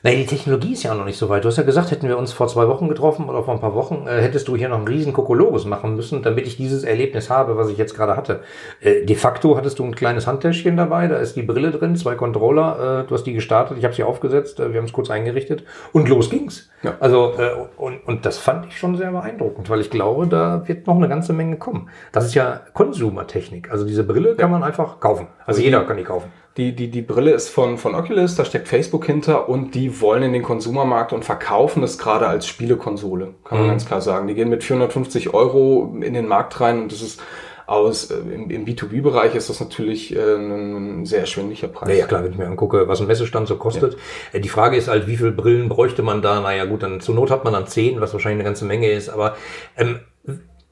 Naja, 0.03 0.17
die 0.17 0.27
Technologie 0.27 0.73
ist 0.73 0.83
ja 0.83 0.93
auch 0.93 0.97
noch 0.97 1.05
nicht 1.05 1.19
so 1.19 1.29
weit. 1.29 1.45
Du 1.45 1.49
hast 1.49 1.59
ja 1.59 1.63
gesagt, 1.63 1.91
hätten 1.91 2.09
wir 2.09 2.17
uns 2.17 2.33
vor 2.33 2.49
zwei 2.49 2.67
Wochen 2.69 2.89
getroffen 2.89 3.29
oder 3.29 3.43
vor 3.43 3.53
ein 3.53 3.61
paar 3.61 3.75
Wochen, 3.75 4.07
äh, 4.07 4.23
hättest 4.23 4.49
du 4.49 4.57
hier 4.57 4.71
noch 4.71 4.79
einen 4.79 4.89
riesen 4.89 5.13
Kokolores 5.13 5.67
machen 5.67 5.95
müssen, 5.95 6.23
damit 6.23 6.47
ich 6.47 6.57
dieses 6.57 6.85
Erlebnis 6.85 7.29
habe, 7.29 7.59
was 7.59 7.69
ich 7.69 7.77
jetzt 7.77 7.95
gerade 7.95 8.17
hatte. 8.17 8.41
Äh, 8.81 9.05
de 9.05 9.15
facto 9.15 9.59
hattest 9.59 9.79
du 9.79 9.85
ein 9.85 9.95
kleines 9.95 10.27
Handtäschchen 10.27 10.79
dabei, 10.79 11.07
da 11.07 11.17
ist 11.17 11.37
die 11.37 11.43
Brille 11.43 11.71
drin, 11.71 11.97
zwei 11.97 12.15
Controller, 12.15 13.03
äh, 13.03 13.09
du 13.09 13.15
hast 13.15 13.25
die 13.25 13.35
gestartet, 13.35 13.77
ich 13.77 13.85
habe 13.85 13.95
sie 13.95 14.03
aufgesetzt, 14.03 14.59
äh, 14.59 14.73
wir 14.73 14.79
haben 14.79 14.87
es 14.87 14.93
kurz 14.93 15.11
eingerichtet 15.11 15.65
und 15.93 16.09
los 16.09 16.31
ging's. 16.31 16.71
Ja. 16.83 16.95
Also, 16.99 17.35
äh, 17.37 17.51
und, 17.77 17.99
und 18.07 18.25
das 18.25 18.39
fand 18.39 18.67
ich 18.67 18.79
schon 18.79 18.97
sehr 18.97 19.13
beeindruckend, 19.13 19.69
weil 19.69 19.81
ich 19.81 19.91
glaube, 19.91 20.27
da 20.27 20.67
wird 20.67 20.87
noch 20.87 20.97
eine 20.97 21.09
ganze 21.09 21.35
Menge 21.35 21.57
kommen. 21.57 21.91
Das 22.13 22.25
ist 22.25 22.35
ja 22.35 22.63
Consumer-Technik. 22.73 23.71
Also 23.71 23.85
diese 23.85 24.05
Brille 24.05 24.35
kann 24.35 24.51
man 24.51 24.63
einfach 24.63 24.99
kaufen. 24.99 25.27
Also 25.45 25.61
jeder 25.61 25.85
kann 25.85 25.99
die 25.99 26.05
kaufen. 26.05 26.33
Die, 26.61 26.77
die, 26.77 26.89
die 26.89 27.01
Brille 27.01 27.31
ist 27.31 27.49
von, 27.49 27.79
von 27.79 27.95
Oculus, 27.95 28.35
da 28.35 28.45
steckt 28.45 28.69
Facebook 28.69 29.07
hinter 29.07 29.49
und 29.49 29.75
die 29.75 29.99
wollen 30.03 30.23
in 30.23 30.35
den 30.35 30.43
Konsumermarkt 30.43 31.15
und 31.15 31.25
verkaufen 31.25 31.83
es 31.83 31.97
gerade 31.97 32.27
als 32.27 32.47
Spielekonsole, 32.47 33.33
kann 33.45 33.61
man 33.61 33.69
ganz 33.69 33.87
klar 33.87 34.03
sagen. 34.03 34.27
Die 34.27 34.35
gehen 34.35 34.51
mit 34.51 34.63
450 34.63 35.33
Euro 35.33 35.97
in 36.03 36.13
den 36.13 36.29
Markt 36.29 36.61
rein 36.61 36.83
und 36.83 36.93
das 36.93 37.01
ist 37.01 37.23
aus, 37.65 38.11
äh, 38.11 38.17
im, 38.19 38.51
im 38.51 38.67
B2B-Bereich 38.67 39.35
ist 39.37 39.49
das 39.49 39.59
natürlich 39.61 40.15
äh, 40.15 40.35
ein, 40.35 41.07
sehr 41.07 41.21
erschwinglicher 41.21 41.69
Preis. 41.69 41.89
Ja, 41.89 41.95
ja, 41.95 42.07
klar, 42.07 42.25
wenn 42.25 42.33
ich 42.33 42.37
mir 42.37 42.47
angucke, 42.47 42.87
was 42.89 43.01
ein 43.01 43.07
Messestand 43.07 43.49
so 43.49 43.57
kostet. 43.57 43.97
Äh, 44.33 44.41
Die 44.41 44.51
Frage 44.51 44.77
ist 44.77 44.89
halt, 44.89 45.07
wie 45.07 45.17
viele 45.17 45.33
Brillen 45.33 45.71
bräuchte 45.71 46.03
man 46.03 46.21
da? 46.21 46.43
Naja, 46.43 46.67
gut, 46.67 46.83
dann 46.83 47.01
zur 47.01 47.15
Not 47.15 47.31
hat 47.31 47.45
man 47.45 47.55
dann 47.55 47.69
zehn, 47.69 48.03
was 48.03 48.13
wahrscheinlich 48.13 48.41
eine 48.41 48.49
ganze 48.51 48.67
Menge 48.67 48.91
ist, 48.91 49.09
aber 49.09 49.35
ähm, 49.79 50.01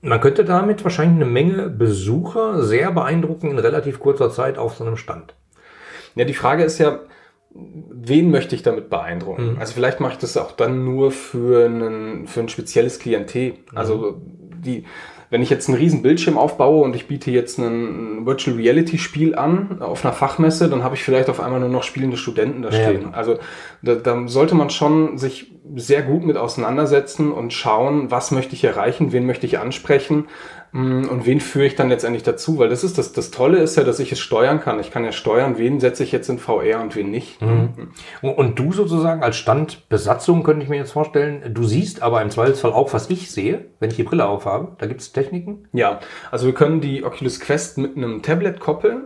man 0.02 0.21
könnte 0.21 0.45
damit 0.45 0.85
wahrscheinlich 0.85 1.16
eine 1.16 1.30
Menge 1.30 1.71
Besucher 1.71 2.62
sehr 2.62 2.92
beeindrucken 2.92 3.52
in 3.52 3.59
relativ 3.59 4.00
kurzer 4.00 4.30
Zeit 4.30 4.59
auf 4.59 4.76
so 4.76 4.85
einem 4.85 4.99
Stand. 4.99 5.35
Ja, 6.19 6.25
die 6.25 6.35
Frage 6.35 6.65
ist 6.65 6.79
ja, 6.79 7.01
wen 7.55 8.31
möchte 8.31 8.55
ich 8.55 8.63
damit 8.63 8.91
beeindrucken? 8.91 9.57
Also 9.59 9.73
vielleicht 9.75 10.01
mache 10.01 10.13
ich 10.13 10.19
das 10.19 10.37
auch 10.37 10.53
dann 10.53 10.85
nur 10.85 11.11
für, 11.11 11.65
einen, 11.67 12.27
für 12.27 12.41
ein 12.41 12.49
spezielles 12.49 12.99
Klientel. 12.99 13.55
Also 13.75 14.21
die, 14.21 14.85
wenn 15.31 15.43
ich 15.43 15.51
jetzt 15.51 15.69
einen 15.69 15.77
riesen 15.79 16.03
Bildschirm 16.03 16.39
aufbaue 16.39 16.83
und 16.85 16.95
ich 16.97 17.07
biete 17.07 17.31
jetzt 17.31 17.59
ein 17.59 18.25
Virtual 18.27 18.57
Reality 18.57 18.99
Spiel 18.99 19.35
an 19.35 19.81
auf 19.81 20.05
einer 20.05 20.15
Fachmesse, 20.15 20.69
dann 20.69 20.83
habe 20.85 20.95
ich 20.95 21.03
vielleicht 21.05 21.29
auf 21.31 21.41
einmal 21.41 21.61
nur 21.61 21.69
noch 21.69 21.83
spielende 21.83 22.17
Studenten 22.17 22.63
da 22.63 22.71
Ja, 22.71 22.75
stehen. 22.89 23.01
genau. 23.05 23.17
Also 23.17 23.39
da, 23.83 23.95
da 23.95 24.27
sollte 24.29 24.55
man 24.55 24.71
schon 24.71 25.19
sich 25.19 25.53
sehr 25.75 26.03
gut 26.03 26.25
mit 26.25 26.37
auseinandersetzen 26.39 27.31
und 27.31 27.53
schauen, 27.53 28.11
was 28.11 28.31
möchte 28.31 28.55
ich 28.55 28.65
erreichen, 28.65 29.13
wen 29.13 29.27
möchte 29.27 29.47
ich 29.47 29.59
ansprechen 29.59 30.27
und 30.73 31.25
wen 31.27 31.41
führe 31.41 31.67
ich 31.67 31.77
dann 31.77 31.89
letztendlich 31.89 32.23
dazu, 32.23 32.59
weil 32.59 32.69
das 32.69 32.85
ist 32.85 32.99
das, 32.99 33.13
das 33.13 33.31
Tolle 33.31 33.59
ist 33.59 33.77
ja, 33.77 33.85
dass 33.85 33.99
ich 34.01 34.13
es 34.13 34.21
steuern 34.21 34.61
kann. 34.61 34.79
Ich 34.81 34.91
kann 34.91 35.05
ja 35.05 35.13
steuern, 35.13 35.57
wen 35.59 35.81
setze 35.81 36.03
ich 36.05 36.13
jetzt 36.13 36.29
in 36.29 36.39
VR 36.39 36.81
und 36.81 36.95
wen 36.95 37.11
nicht. 37.11 37.41
Und, 38.23 38.31
und 38.37 38.59
du 38.59 38.73
sozusagen 38.73 39.23
als 39.23 39.37
Standbesatzung 39.37 40.43
könnte 40.43 40.63
ich 40.65 40.69
mir 40.69 40.77
jetzt 40.77 40.93
vorstellen, 40.93 41.43
du 41.55 41.65
siehst 41.65 42.03
aber 42.03 42.21
im 42.23 42.31
Zweifelsfall 42.31 42.73
auch, 42.73 42.93
was 42.93 43.09
ich 43.11 43.31
sehe, 43.31 43.67
wenn 43.81 43.91
ich 43.91 43.97
die 43.97 44.03
Brille 44.03 44.27
aufhabe. 44.27 44.73
Da 44.79 44.87
gibt 44.87 45.01
es 45.01 45.13
Techniken. 45.13 45.69
Ja, 45.73 46.00
also 46.31 46.47
wir 46.47 46.54
können 46.54 46.81
die 46.81 47.02
Oculus 47.04 47.41
Quest 47.41 47.78
mit 47.78 47.97
einem 47.97 48.23
Tablet 48.23 48.61
koppeln. 48.61 49.04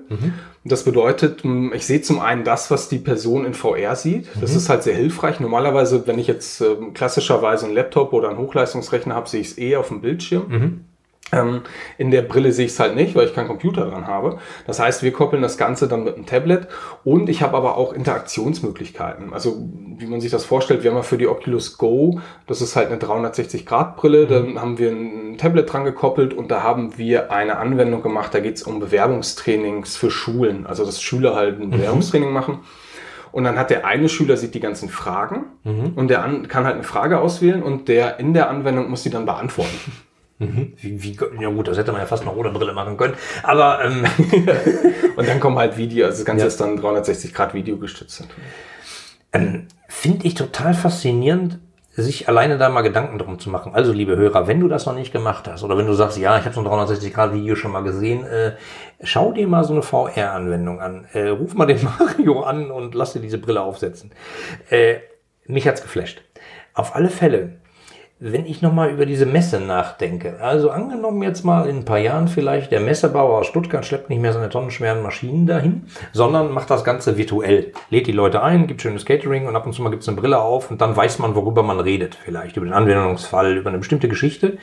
Das 0.65 0.85
bedeutet, 0.85 1.45
m, 1.45 1.73
ich 1.75 1.87
sehe 1.87 2.01
zum 2.03 2.21
einen 2.21 2.45
das, 2.45 2.71
was 2.71 2.89
die 2.89 2.99
Person 2.99 3.45
in 3.45 3.55
VR 3.55 3.97
sieht. 3.97 4.29
Das 4.41 4.55
ist 4.55 4.69
halt 4.69 4.83
sehr 4.85 4.95
hilfreich. 4.95 5.41
Normalerweise, 5.41 6.07
wenn 6.07 6.19
ich 6.19 6.27
jetzt 6.29 6.61
ähm, 6.61 6.93
klassischerweise 6.95 7.67
einen 7.67 7.75
Laptop 7.75 8.13
oder 8.13 8.29
einen 8.29 8.39
Hochleistungsrechner 8.39 9.15
habe, 9.15 9.29
sehe 9.29 9.41
ich 9.41 9.49
es 9.53 9.59
eh 9.59 9.77
auf 9.77 9.89
dem 9.89 10.01
Bildschirm. 10.01 10.85
Ähm, 11.33 11.63
in 11.97 12.11
der 12.11 12.23
Brille 12.23 12.53
sehe 12.53 12.67
ich 12.67 12.73
es 12.73 12.81
halt 12.81 12.95
nicht, 12.95 13.15
weil 13.15 13.27
ich 13.27 13.35
keinen 13.35 13.49
Computer 13.49 13.87
dran 13.87 14.07
habe. 14.07 14.39
Das 14.67 14.79
heißt, 14.79 15.03
wir 15.03 15.13
koppeln 15.13 15.41
das 15.41 15.57
Ganze 15.57 15.89
dann 15.89 16.05
mit 16.05 16.17
einem 16.17 16.27
Tablet 16.27 16.69
und 17.05 17.31
ich 17.31 17.43
habe 17.43 17.57
aber 17.57 17.79
auch 17.79 17.95
Interaktionsmöglichkeiten. 17.95 19.33
Also 19.33 19.57
wie 19.97 20.07
man 20.07 20.21
sich 20.21 20.31
das 20.31 20.45
vorstellt, 20.45 20.83
wir 20.83 20.91
haben 20.91 20.99
ja 20.99 21.03
für 21.03 21.17
die 21.17 21.27
Oculus 21.27 21.79
Go, 21.79 22.21
das 22.47 22.61
ist 22.61 22.77
halt 22.77 22.89
eine 22.89 22.99
360-Grad-Brille, 22.99 24.27
dann 24.27 24.61
haben 24.61 24.77
wir 24.77 24.91
ein 24.91 25.39
Tablet 25.39 25.73
dran 25.73 25.85
gekoppelt 25.85 26.35
und 26.35 26.51
da 26.51 26.63
haben 26.63 26.99
wir 26.99 27.33
eine 27.33 27.57
Anwendung 27.57 28.03
gemacht, 28.03 28.35
da 28.35 28.41
geht 28.41 28.57
es 28.57 28.63
um 28.63 28.79
Bewerbungstrainings 28.79 29.97
für 29.97 30.11
Schulen. 30.11 30.67
Also 30.67 30.85
dass 30.85 31.01
Schüler 31.01 31.35
halt 31.35 31.61
ein 31.61 31.71
Bewerbungstraining 31.71 32.31
machen. 32.31 32.59
Und 33.33 33.45
dann 33.45 33.59
hat 33.59 33.71
der 33.71 33.87
eine 33.87 34.11
Schüler 34.11 34.37
sieht 34.37 34.55
die 34.55 34.61
ganzen 34.61 34.91
Fragen 34.91 35.47
und 35.97 36.09
der 36.09 36.23
an, 36.23 36.49
kann 36.49 36.67
halt 36.67 36.75
eine 36.75 36.85
Frage 36.85 37.19
auswählen 37.19 37.63
und 37.63 37.89
der 37.89 38.21
in 38.21 38.35
der 38.35 38.51
Anwendung 38.51 38.91
muss 38.91 39.03
die 39.05 39.11
dann 39.11 39.25
beantworten. 39.25 39.71
Wie, 40.77 41.03
wie, 41.03 41.19
ja 41.41 41.49
gut, 41.51 41.69
das 41.69 41.79
hätte 41.79 41.93
man 41.93 42.01
ja 42.01 42.07
fast 42.07 42.25
noch 42.25 42.37
ohne 42.37 42.51
Brille 42.51 42.73
machen 42.73 42.97
können. 42.97 43.15
Aber 43.43 43.85
ähm, 43.85 44.05
Und 45.17 45.29
dann 45.29 45.41
kommen 45.41 45.59
halt 45.59 45.77
Video, 45.77 46.07
also 46.07 46.19
das 46.19 46.25
Ganze 46.25 46.43
Ja. 46.45 46.49
ist 46.49 46.61
dann 46.61 46.77
360 46.77 47.35
Grad 47.35 47.55
Video 47.55 47.77
gestützt. 47.77 48.27
ähm, 49.33 49.67
finde 49.89 50.27
ich 50.27 50.35
total 50.35 50.75
faszinierend, 50.75 51.59
sich 51.95 52.27
alleine 52.29 52.57
da 52.57 52.71
mal 52.71 52.81
Gedanken 52.81 53.19
drum 53.19 53.39
zu 53.39 53.51
machen. 53.51 53.75
Also, 53.75 53.93
liebe 53.93 54.17
Hörer, 54.17 54.47
wenn 54.47 54.61
du 54.61 54.69
das 54.69 54.87
noch 54.87 54.95
nicht 54.95 55.13
gemacht 55.13 55.47
hast 55.47 55.63
oder 55.63 55.77
wenn 55.77 55.87
du 55.87 55.93
sagst, 55.93 56.17
ja, 56.17 56.39
ich 56.39 56.45
habe 56.47 56.55
so 56.55 56.63
ein 56.63 56.67
360-Grad-Video 56.67 57.55
schon 57.55 57.71
mal 57.73 57.83
gesehen, 57.83 58.25
äh, 58.25 58.53
schau 59.03 59.33
dir 59.33 59.47
mal 59.47 59.63
so 59.65 59.75
eine 59.75 59.83
VR-Anwendung 59.83 60.81
an. 60.81 61.05
Äh, 61.13 61.29
ruf 61.29 61.53
mal 61.55 61.67
den 61.67 61.85
Mario 61.99 62.43
an 62.45 62.71
und 62.71 62.95
lass 62.95 63.13
dir 63.13 63.21
diese 63.21 63.37
Brille 63.39 63.61
aufsetzen. 63.61 64.11
Äh, 64.71 64.97
mich 65.47 65.69
hat's 65.69 65.83
geflasht. 65.83 66.23
Auf 66.73 66.97
alle 66.97 67.11
Fälle, 67.11 67.57
wenn 68.25 68.47
ich 68.47 68.63
nochmal 68.63 68.91
über 68.91 69.05
diese 69.05 69.27
Messe 69.27 69.59
nachdenke, 69.59 70.39
also 70.41 70.71
angenommen 70.71 71.25
jetzt 71.25 71.45
mal 71.45 71.69
in 71.69 71.79
ein 71.79 71.85
paar 71.85 71.99
Jahren 71.99 72.29
vielleicht, 72.29 72.71
der 72.71 72.79
Messebauer 72.79 73.41
aus 73.41 73.49
Stuttgart 73.49 73.85
schleppt 73.85 74.11
nicht 74.11 74.23
mehr 74.23 74.33
seine 74.33 74.49
tonnenschweren 74.49 75.03
Maschinen 75.03 75.45
dahin, 75.45 75.87
sondern 76.13 76.53
macht 76.53 76.71
das 76.71 76.85
Ganze 76.85 77.19
virtuell. 77.19 77.73
Lädt 77.91 78.07
die 78.07 78.13
Leute 78.13 78.41
ein, 78.41 78.69
gibt 78.69 78.81
schönes 78.81 79.05
Catering 79.05 79.49
und 79.49 79.57
ab 79.57 79.67
und 79.67 79.73
zu 79.73 79.83
mal 79.83 79.91
gibt's 79.91 80.07
eine 80.07 80.17
Brille 80.17 80.41
auf 80.41 80.71
und 80.71 80.81
dann 80.81 80.95
weiß 80.95 81.19
man, 81.19 81.35
worüber 81.35 81.65
man 81.65 81.81
redet. 81.81 82.15
Vielleicht 82.15 82.57
über 82.57 82.65
den 82.65 82.75
Anwendungsfall, 82.75 83.57
über 83.57 83.71
eine 83.71 83.79
bestimmte 83.79 84.07
Geschichte. 84.07 84.57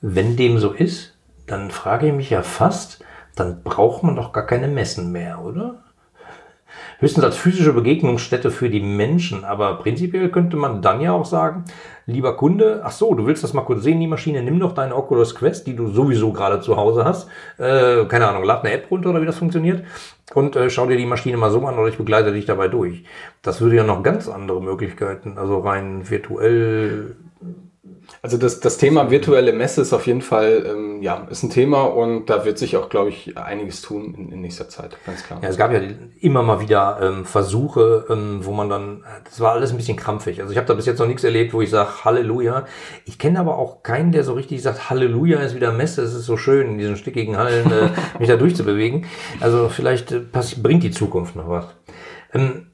Wenn 0.00 0.36
dem 0.36 0.56
so 0.56 0.70
ist, 0.72 1.14
dann 1.46 1.70
frage 1.70 2.06
ich 2.06 2.14
mich 2.14 2.30
ja 2.30 2.40
fast, 2.40 3.04
dann 3.36 3.62
braucht 3.62 4.02
man 4.02 4.16
doch 4.16 4.32
gar 4.32 4.46
keine 4.46 4.68
Messen 4.68 5.12
mehr, 5.12 5.44
oder? 5.44 5.82
Höchstens 7.02 7.24
als 7.24 7.36
physische 7.36 7.72
Begegnungsstätte 7.72 8.52
für 8.52 8.70
die 8.70 8.78
Menschen, 8.78 9.44
aber 9.44 9.74
prinzipiell 9.78 10.28
könnte 10.28 10.56
man 10.56 10.82
dann 10.82 11.00
ja 11.00 11.10
auch 11.10 11.24
sagen, 11.24 11.64
lieber 12.06 12.36
Kunde, 12.36 12.82
ach 12.84 12.92
so, 12.92 13.12
du 13.14 13.26
willst 13.26 13.42
das 13.42 13.54
mal 13.54 13.62
kurz 13.62 13.82
sehen, 13.82 13.98
die 13.98 14.06
Maschine, 14.06 14.40
nimm 14.40 14.60
doch 14.60 14.72
deine 14.72 14.94
Oculus 14.94 15.34
Quest, 15.34 15.66
die 15.66 15.74
du 15.74 15.88
sowieso 15.88 16.32
gerade 16.32 16.60
zu 16.60 16.76
Hause 16.76 17.04
hast, 17.04 17.28
äh, 17.58 18.04
keine 18.04 18.28
Ahnung, 18.28 18.44
lad 18.44 18.64
eine 18.64 18.72
App 18.72 18.88
runter 18.88 19.10
oder 19.10 19.20
wie 19.20 19.26
das 19.26 19.36
funktioniert. 19.36 19.84
Und 20.32 20.54
äh, 20.54 20.70
schau 20.70 20.86
dir 20.86 20.96
die 20.96 21.04
Maschine 21.04 21.36
mal 21.38 21.50
so 21.50 21.66
an 21.66 21.76
oder 21.76 21.88
ich 21.88 21.98
begleite 21.98 22.32
dich 22.32 22.46
dabei 22.46 22.68
durch. 22.68 23.02
Das 23.42 23.60
würde 23.60 23.74
ja 23.74 23.82
noch 23.82 24.04
ganz 24.04 24.28
andere 24.28 24.62
Möglichkeiten, 24.62 25.38
also 25.38 25.58
rein 25.58 26.08
virtuell 26.08 27.16
Also 28.20 28.36
das, 28.36 28.60
das 28.60 28.78
Thema 28.78 29.10
virtuelle 29.10 29.52
Messe 29.52 29.80
ist 29.80 29.92
auf 29.92 30.06
jeden 30.06 30.22
Fall, 30.22 30.64
ähm, 30.66 31.02
ja, 31.02 31.26
ist 31.30 31.42
ein 31.42 31.50
Thema 31.50 31.82
und 31.82 32.26
da 32.30 32.44
wird 32.44 32.58
sich 32.58 32.76
auch, 32.76 32.88
glaube 32.88 33.08
ich, 33.08 33.36
einiges 33.36 33.82
tun 33.82 34.14
in, 34.14 34.32
in 34.32 34.40
nächster 34.40 34.68
Zeit, 34.68 34.96
ganz 35.06 35.22
klar. 35.24 35.40
Ja, 35.42 35.48
es 35.48 35.56
gab 35.56 35.72
ja 35.72 35.80
immer 36.20 36.42
mal 36.42 36.60
wieder 36.60 36.98
ähm, 37.02 37.24
Versuche, 37.24 38.06
ähm, 38.08 38.40
wo 38.42 38.52
man 38.52 38.68
dann, 38.68 39.04
das 39.24 39.40
war 39.40 39.52
alles 39.52 39.70
ein 39.70 39.76
bisschen 39.76 39.96
krampfig. 39.96 40.40
Also 40.40 40.52
ich 40.52 40.58
habe 40.58 40.66
da 40.66 40.74
bis 40.74 40.86
jetzt 40.86 40.98
noch 40.98 41.06
nichts 41.06 41.24
erlebt, 41.24 41.52
wo 41.52 41.62
ich 41.62 41.70
sage 41.70 42.04
Halleluja. 42.04 42.66
Ich 43.04 43.18
kenne 43.18 43.40
aber 43.40 43.58
auch 43.58 43.82
keinen, 43.82 44.12
der 44.12 44.24
so 44.24 44.34
richtig 44.34 44.62
sagt, 44.62 44.90
Halleluja 44.90 45.40
ist 45.40 45.54
wieder 45.54 45.72
Messe, 45.72 46.02
es 46.02 46.14
ist 46.14 46.26
so 46.26 46.36
schön, 46.36 46.68
in 46.68 46.78
diesen 46.78 46.96
stickigen 46.96 47.36
Hallen 47.36 47.70
äh, 47.70 47.90
mich 48.18 48.28
da 48.28 48.36
durchzubewegen. 48.36 49.06
Also 49.40 49.68
vielleicht 49.68 50.12
äh, 50.12 50.22
bringt 50.62 50.82
die 50.82 50.90
Zukunft 50.90 51.36
noch 51.36 51.48
was. 51.48 51.66
Ähm, 52.32 52.66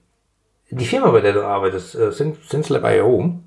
die 0.71 0.85
Firma, 0.85 1.11
bei 1.11 1.21
der 1.21 1.33
du 1.33 1.45
arbeitest, 1.45 1.95
äh, 1.95 2.13
SenseLab.io, 2.13 3.41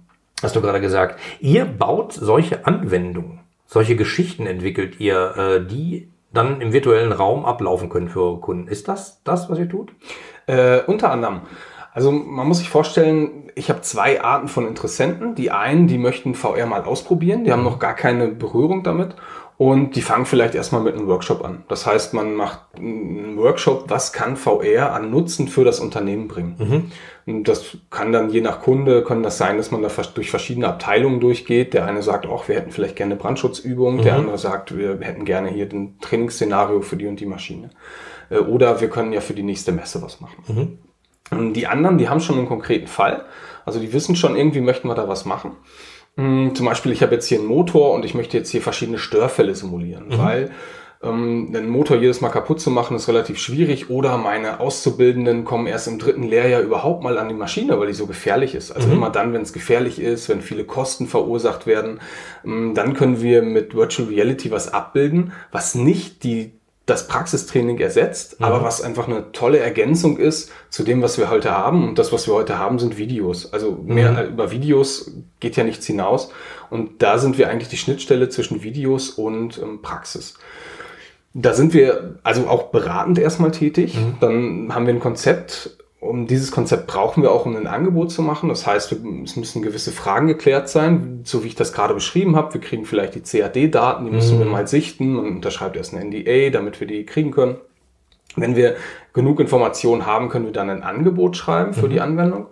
hast 0.44 0.56
du 0.56 0.62
gerade 0.62 0.82
gesagt, 0.82 1.20
ihr 1.40 1.66
baut 1.66 2.14
solche 2.14 2.66
Anwendungen, 2.66 3.40
solche 3.66 3.96
Geschichten 3.96 4.48
entwickelt 4.48 5.00
ihr, 5.00 5.36
äh, 5.38 5.66
die 5.66 6.08
dann 6.34 6.62
im 6.62 6.74
virtuellen 6.74 7.12
Raum 7.12 7.46
ablaufen 7.46 7.90
können 7.90 8.10
für 8.10 8.22
eure 8.22 8.40
Kunden. 8.40 8.68
Ist 8.68 8.88
das 8.88 9.22
das, 9.24 9.50
was 9.50 9.60
ihr 9.60 9.70
tut? 9.70 9.92
Äh, 10.48 10.82
unter 10.88 11.12
anderem. 11.12 11.42
Also 11.94 12.12
man 12.12 12.48
muss 12.48 12.60
sich 12.60 12.70
vorstellen, 12.70 13.52
ich 13.56 13.70
habe 13.70 13.82
zwei 13.82 14.22
Arten 14.22 14.48
von 14.48 14.66
Interessenten. 14.66 15.36
Die 15.36 15.52
einen, 15.52 15.88
die 15.88 15.98
möchten 15.98 16.36
VR 16.36 16.66
mal 16.66 16.84
ausprobieren, 16.84 17.44
die 17.44 17.52
haben 17.52 17.64
noch 17.64 17.80
gar 17.80 17.96
keine 17.96 18.30
Berührung 18.30 18.84
damit 18.84 19.16
und 19.62 19.96
die 19.96 20.02
fangen 20.02 20.26
vielleicht 20.26 20.56
erstmal 20.56 20.82
mit 20.82 20.96
einem 20.96 21.06
Workshop 21.06 21.46
an. 21.46 21.66
Das 21.68 21.86
heißt, 21.86 22.16
man 22.16 22.34
macht 22.34 22.62
einen 22.76 23.38
Workshop, 23.38 23.92
was 23.92 24.12
kann 24.12 24.36
VR 24.36 24.92
an 24.92 25.12
Nutzen 25.12 25.48
für 25.48 25.64
das 25.64 25.80
Unternehmen 25.80 26.28
bringen. 26.28 26.56
Mhm. 26.58 26.92
Und 27.28 27.48
das 27.48 27.78
kann 27.92 28.12
dann 28.12 28.32
je 28.32 28.42
nach 28.42 28.62
Kunde, 28.62 29.04
können 29.04 29.22
das 29.22 29.38
sein, 29.38 29.58
dass 29.58 29.70
man 29.70 29.84
da 29.84 29.90
durch 30.16 30.32
verschiedene 30.32 30.68
Abteilungen 30.68 31.20
durchgeht. 31.20 31.76
Der 31.76 31.86
eine 31.86 32.02
sagt, 32.02 32.26
auch 32.26 32.48
wir 32.48 32.56
hätten 32.56 32.72
vielleicht 32.72 32.96
gerne 32.96 33.16
Brandschutzübungen. 33.16 34.00
Mhm. 34.00 34.04
Der 34.04 34.16
andere 34.16 34.40
sagt, 34.40 34.76
wir 34.76 34.98
hätten 35.00 35.26
gerne 35.26 35.50
hier 35.50 35.70
ein 35.72 36.00
Trainingsszenario 36.02 36.82
für 36.82 36.96
die 36.98 37.06
und 37.06 37.20
die 37.20 37.28
Maschine. 37.28 37.70
Äh, 38.32 38.40
oder 38.40 38.82
wir 38.82 38.90
können 38.90 39.14
ja 39.14 39.22
für 39.22 39.36
die 39.36 39.44
nächste 39.44 39.72
Messe 39.72 40.02
was 40.02 40.22
machen. 40.22 40.80
Mhm. 41.32 41.54
Die 41.54 41.68
anderen, 41.68 42.00
die 42.00 42.10
haben 42.10 42.20
schon 42.20 42.40
einen 42.40 42.48
konkreten 42.48 42.88
Fall. 42.88 43.26
Also 43.64 43.80
die 43.80 43.94
wissen 43.94 44.16
schon, 44.16 44.36
irgendwie 44.36 44.62
möchten 44.62 44.88
wir 44.88 44.96
da 44.96 45.08
was 45.08 45.26
machen. 45.26 45.52
Hm, 46.18 46.54
zum 46.56 46.66
Beispiel, 46.66 46.92
ich 46.92 47.02
habe 47.02 47.16
jetzt 47.16 47.28
hier 47.28 47.40
einen 47.40 47.48
Motor 47.48 47.94
und 47.94 48.06
ich 48.06 48.14
möchte 48.14 48.38
jetzt 48.38 48.50
hier 48.50 48.62
verschiedene 48.62 48.98
Störfälle 48.98 49.56
simulieren, 49.56 50.10
mhm. 50.10 50.18
weil 50.18 50.52
ähm, 51.04 51.52
einen 51.56 51.70
Motor 51.70 51.98
jedes 51.98 52.22
Mal 52.22 52.30
kaputt 52.30 52.62
zu 52.62 52.70
machen 52.70 52.96
ist 52.96 53.08
relativ 53.08 53.40
schwierig 53.40 53.90
oder 53.90 54.18
meine 54.18 54.60
Auszubildenden 54.60 55.46
kommen 55.46 55.68
erst 55.68 55.88
im 55.88 56.00
dritten 56.00 56.24
Lehrjahr 56.24 56.62
überhaupt 56.62 57.04
mal 57.04 57.18
an 57.18 57.30
die 57.30 57.36
Maschine, 57.36 57.80
weil 57.80 57.88
die 57.88 57.94
so 57.94 58.08
gefährlich 58.08 58.56
ist. 58.56 58.72
Also 58.72 58.88
mhm. 58.88 58.96
immer 58.96 59.10
dann, 59.10 59.34
wenn 59.34 59.42
es 59.42 59.54
gefährlich 59.54 60.00
ist, 60.00 60.30
wenn 60.30 60.42
viele 60.42 60.66
Kosten 60.66 61.08
verursacht 61.08 61.66
werden, 61.66 62.00
ähm, 62.46 62.74
dann 62.76 62.94
können 62.94 63.22
wir 63.22 63.42
mit 63.42 63.74
Virtual 63.76 64.08
Reality 64.10 64.52
was 64.52 64.74
abbilden, 64.74 65.34
was 65.52 65.76
nicht 65.76 66.24
die 66.24 66.61
das 66.92 67.08
Praxistraining 67.08 67.80
ersetzt, 67.80 68.40
mhm. 68.40 68.46
aber 68.46 68.64
was 68.64 68.82
einfach 68.82 69.08
eine 69.08 69.32
tolle 69.32 69.60
Ergänzung 69.60 70.18
ist 70.18 70.52
zu 70.70 70.84
dem, 70.84 71.02
was 71.02 71.18
wir 71.18 71.30
heute 71.30 71.52
haben. 71.52 71.88
Und 71.88 71.98
das, 71.98 72.12
was 72.12 72.28
wir 72.28 72.34
heute 72.34 72.60
haben, 72.60 72.80
sind 72.80 72.98
Videos. 72.98 73.54
Also 73.54 73.80
mehr 73.84 74.12
mhm. 74.12 74.34
über 74.34 74.52
Videos 74.52 75.12
geht 75.40 75.56
ja 75.56 75.64
nichts 75.64 75.86
hinaus. 75.86 76.32
Und 76.70 77.02
da 77.02 77.18
sind 77.18 77.38
wir 77.38 77.50
eigentlich 77.50 77.70
die 77.70 77.78
Schnittstelle 77.78 78.30
zwischen 78.30 78.64
Videos 78.64 79.10
und 79.10 79.58
ähm, 79.58 79.82
Praxis. 79.82 80.36
Da 81.34 81.54
sind 81.54 81.74
wir 81.74 82.20
also 82.24 82.48
auch 82.48 82.72
beratend 82.72 83.18
erstmal 83.18 83.52
tätig. 83.52 83.96
Mhm. 83.96 84.18
Dann 84.20 84.76
haben 84.76 84.86
wir 84.86 84.94
ein 84.94 85.00
Konzept 85.00 85.78
um 86.02 86.26
dieses 86.26 86.52
Konzept 86.52 86.88
brauchen 86.88 87.22
wir 87.22 87.32
auch, 87.32 87.46
um 87.46 87.56
ein 87.56 87.68
Angebot 87.68 88.12
zu 88.12 88.24
machen. 88.24 88.50
Das 88.50 88.66
heißt, 88.66 88.92
es 88.92 89.36
müssen 89.36 89.62
gewisse 89.62 89.92
Fragen 89.92 90.26
geklärt 90.26 90.68
sein, 90.68 91.22
so 91.26 91.44
wie 91.44 91.48
ich 91.48 91.56
das 91.56 91.74
gerade 91.74 91.94
beschrieben 91.94 92.36
habe. 92.36 92.56
Wir 92.56 92.62
kriegen 92.62 92.86
vielleicht 92.86 93.14
die 93.14 93.22
CAD-Daten, 93.22 94.06
die 94.06 94.12
müssen 94.12 94.38
mhm. 94.38 94.40
wir 94.40 94.48
mal 94.48 94.68
sichten 94.68 95.18
und 95.18 95.28
unterschreibt 95.28 95.78
erst 95.78 95.94
ein 95.94 96.10
NDA, 96.10 96.50
damit 96.50 96.80
wir 96.80 96.88
die 96.88 97.06
kriegen 97.06 97.30
können. 97.30 97.58
Wenn 98.36 98.56
wir 98.56 98.78
genug 99.14 99.40
Informationen 99.40 100.08
haben, 100.08 100.30
können 100.30 100.46
wir 100.46 100.54
dann 100.54 100.72
ein 100.72 100.82
Angebot 100.82 101.38
schreiben 101.38 101.74
für 101.74 101.86
mhm. 101.86 101.92
die 101.92 102.02
Anwendung. 102.02 102.48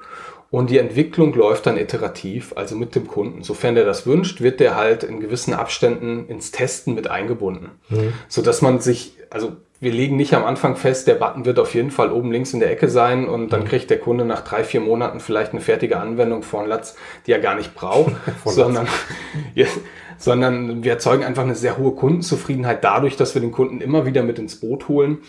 Und 0.51 0.71
die 0.71 0.79
Entwicklung 0.79 1.33
läuft 1.35 1.67
dann 1.67 1.77
iterativ, 1.77 2.53
also 2.55 2.75
mit 2.75 2.95
dem 2.95 3.07
Kunden. 3.07 3.43
Sofern 3.43 3.75
der 3.75 3.85
das 3.85 4.07
wünscht, 4.07 4.41
wird 4.41 4.59
der 4.59 4.75
halt 4.75 5.03
in 5.03 5.19
gewissen 5.19 5.53
Abständen 5.53 6.27
ins 6.27 6.51
Testen 6.51 6.95
mit 6.95 7.09
eingebunden. 7.09 7.69
Mhm. 7.89 8.13
So 8.27 8.41
dass 8.41 8.62
man 8.62 8.79
sich, 8.79 9.13
also 9.29 9.57
wir 9.79 9.91
legen 9.91 10.15
nicht 10.15 10.33
am 10.33 10.43
Anfang 10.43 10.75
fest, 10.75 11.07
der 11.07 11.15
Button 11.15 11.45
wird 11.45 11.59
auf 11.59 11.75
jeden 11.75 11.91
Fall 11.91 12.12
oben 12.12 12.31
links 12.31 12.51
in 12.53 12.59
der 12.59 12.71
Ecke 12.71 12.89
sein 12.89 13.27
und 13.27 13.53
dann 13.53 13.62
mhm. 13.62 13.65
kriegt 13.65 13.91
der 13.91 13.99
Kunde 13.99 14.25
nach 14.25 14.41
drei, 14.41 14.63
vier 14.63 14.81
Monaten 14.81 15.19
vielleicht 15.19 15.51
eine 15.51 15.62
fertige 15.62 15.97
Anwendung 15.97 16.41
von 16.41 16.67
Latz, 16.67 16.95
die 17.27 17.31
er 17.31 17.39
gar 17.39 17.55
nicht 17.55 17.75
braucht, 17.75 18.13
sondern, 18.45 18.88
ja, 19.53 19.67
sondern 20.17 20.83
wir 20.83 20.93
erzeugen 20.93 21.23
einfach 21.23 21.43
eine 21.43 21.55
sehr 21.55 21.77
hohe 21.77 21.91
Kundenzufriedenheit 21.91 22.83
dadurch, 22.83 23.15
dass 23.17 23.35
wir 23.35 23.41
den 23.41 23.51
Kunden 23.51 23.81
immer 23.81 24.07
wieder 24.07 24.23
mit 24.23 24.39
ins 24.39 24.59
Boot 24.59 24.88
holen 24.88 25.19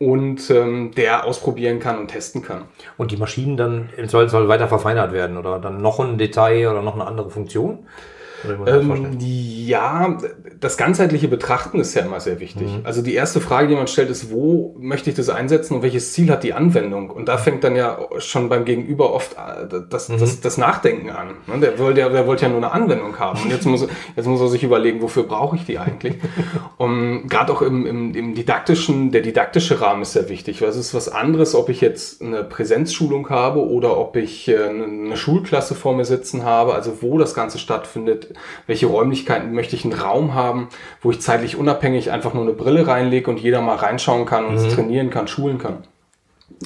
und 0.00 0.48
ähm, 0.50 0.92
der 0.96 1.26
ausprobieren 1.26 1.78
kann 1.78 1.98
und 1.98 2.08
testen 2.08 2.40
kann. 2.40 2.64
Und 2.96 3.10
die 3.10 3.18
Maschinen 3.18 3.58
dann 3.58 3.90
soll, 4.06 4.30
soll 4.30 4.48
weiter 4.48 4.66
verfeinert 4.66 5.12
werden 5.12 5.36
oder 5.36 5.58
dann 5.58 5.82
noch 5.82 6.00
ein 6.00 6.16
Detail 6.16 6.68
oder 6.68 6.80
noch 6.80 6.94
eine 6.94 7.06
andere 7.06 7.28
Funktion? 7.28 7.80
Ähm, 8.66 9.18
ja, 9.20 10.16
das 10.60 10.76
ganzheitliche 10.76 11.28
Betrachten 11.28 11.80
ist 11.80 11.94
ja 11.94 12.02
immer 12.02 12.20
sehr 12.20 12.40
wichtig. 12.40 12.68
Mhm. 12.68 12.80
Also 12.84 13.02
die 13.02 13.14
erste 13.14 13.40
Frage, 13.40 13.68
die 13.68 13.74
man 13.74 13.86
stellt, 13.86 14.10
ist, 14.10 14.30
wo 14.30 14.76
möchte 14.78 15.10
ich 15.10 15.16
das 15.16 15.28
einsetzen 15.28 15.74
und 15.74 15.82
welches 15.82 16.12
Ziel 16.12 16.30
hat 16.30 16.44
die 16.44 16.52
Anwendung? 16.52 17.10
Und 17.10 17.28
da 17.28 17.38
fängt 17.38 17.64
dann 17.64 17.76
ja 17.76 17.98
schon 18.18 18.48
beim 18.48 18.64
Gegenüber 18.64 19.12
oft 19.12 19.34
äh, 19.34 19.80
das, 19.88 20.08
mhm. 20.08 20.18
das, 20.18 20.40
das 20.40 20.58
Nachdenken 20.58 21.10
an. 21.10 21.34
Ne, 21.46 21.60
der 21.60 21.78
wollte 21.78 22.00
ja, 22.00 22.08
der 22.08 22.26
wollte 22.26 22.44
ja 22.44 22.48
nur 22.48 22.58
eine 22.58 22.72
Anwendung 22.72 23.18
haben. 23.18 23.42
Und 23.42 23.50
jetzt 23.50 23.66
muss, 23.66 23.86
jetzt 24.16 24.26
muss 24.26 24.40
er 24.40 24.48
sich 24.48 24.62
überlegen, 24.64 25.02
wofür 25.02 25.22
brauche 25.22 25.56
ich 25.56 25.64
die 25.64 25.78
eigentlich? 25.78 26.14
Und 26.76 27.28
gerade 27.28 27.52
auch 27.52 27.62
im, 27.62 27.86
im, 27.86 28.14
im 28.14 28.34
didaktischen, 28.34 29.12
der 29.12 29.22
didaktische 29.22 29.80
Rahmen 29.80 30.02
ist 30.02 30.12
sehr 30.12 30.28
wichtig. 30.28 30.62
Weil 30.62 30.68
es 30.68 30.76
ist 30.76 30.94
was 30.94 31.08
anderes, 31.08 31.54
ob 31.54 31.68
ich 31.68 31.80
jetzt 31.80 32.22
eine 32.22 32.44
Präsenzschulung 32.44 33.30
habe 33.30 33.66
oder 33.66 33.96
ob 33.96 34.16
ich 34.16 34.48
äh, 34.48 34.68
eine 34.68 35.16
Schulklasse 35.16 35.74
vor 35.74 35.94
mir 35.94 36.04
sitzen 36.04 36.44
habe, 36.44 36.74
also 36.74 36.98
wo 37.00 37.18
das 37.18 37.34
Ganze 37.34 37.58
stattfindet 37.58 38.34
welche 38.66 38.86
Räumlichkeiten 38.86 39.52
möchte 39.52 39.76
ich 39.76 39.84
einen 39.84 39.94
Raum 39.94 40.34
haben, 40.34 40.49
wo 41.02 41.10
ich 41.10 41.20
zeitlich 41.20 41.56
unabhängig 41.56 42.10
einfach 42.10 42.34
nur 42.34 42.44
eine 42.44 42.52
Brille 42.52 42.86
reinlege 42.86 43.30
und 43.30 43.40
jeder 43.40 43.60
mal 43.60 43.76
reinschauen 43.76 44.26
kann 44.26 44.46
und 44.46 44.62
mhm. 44.62 44.68
trainieren 44.70 45.10
kann, 45.10 45.28
schulen 45.28 45.58
kann. 45.58 45.84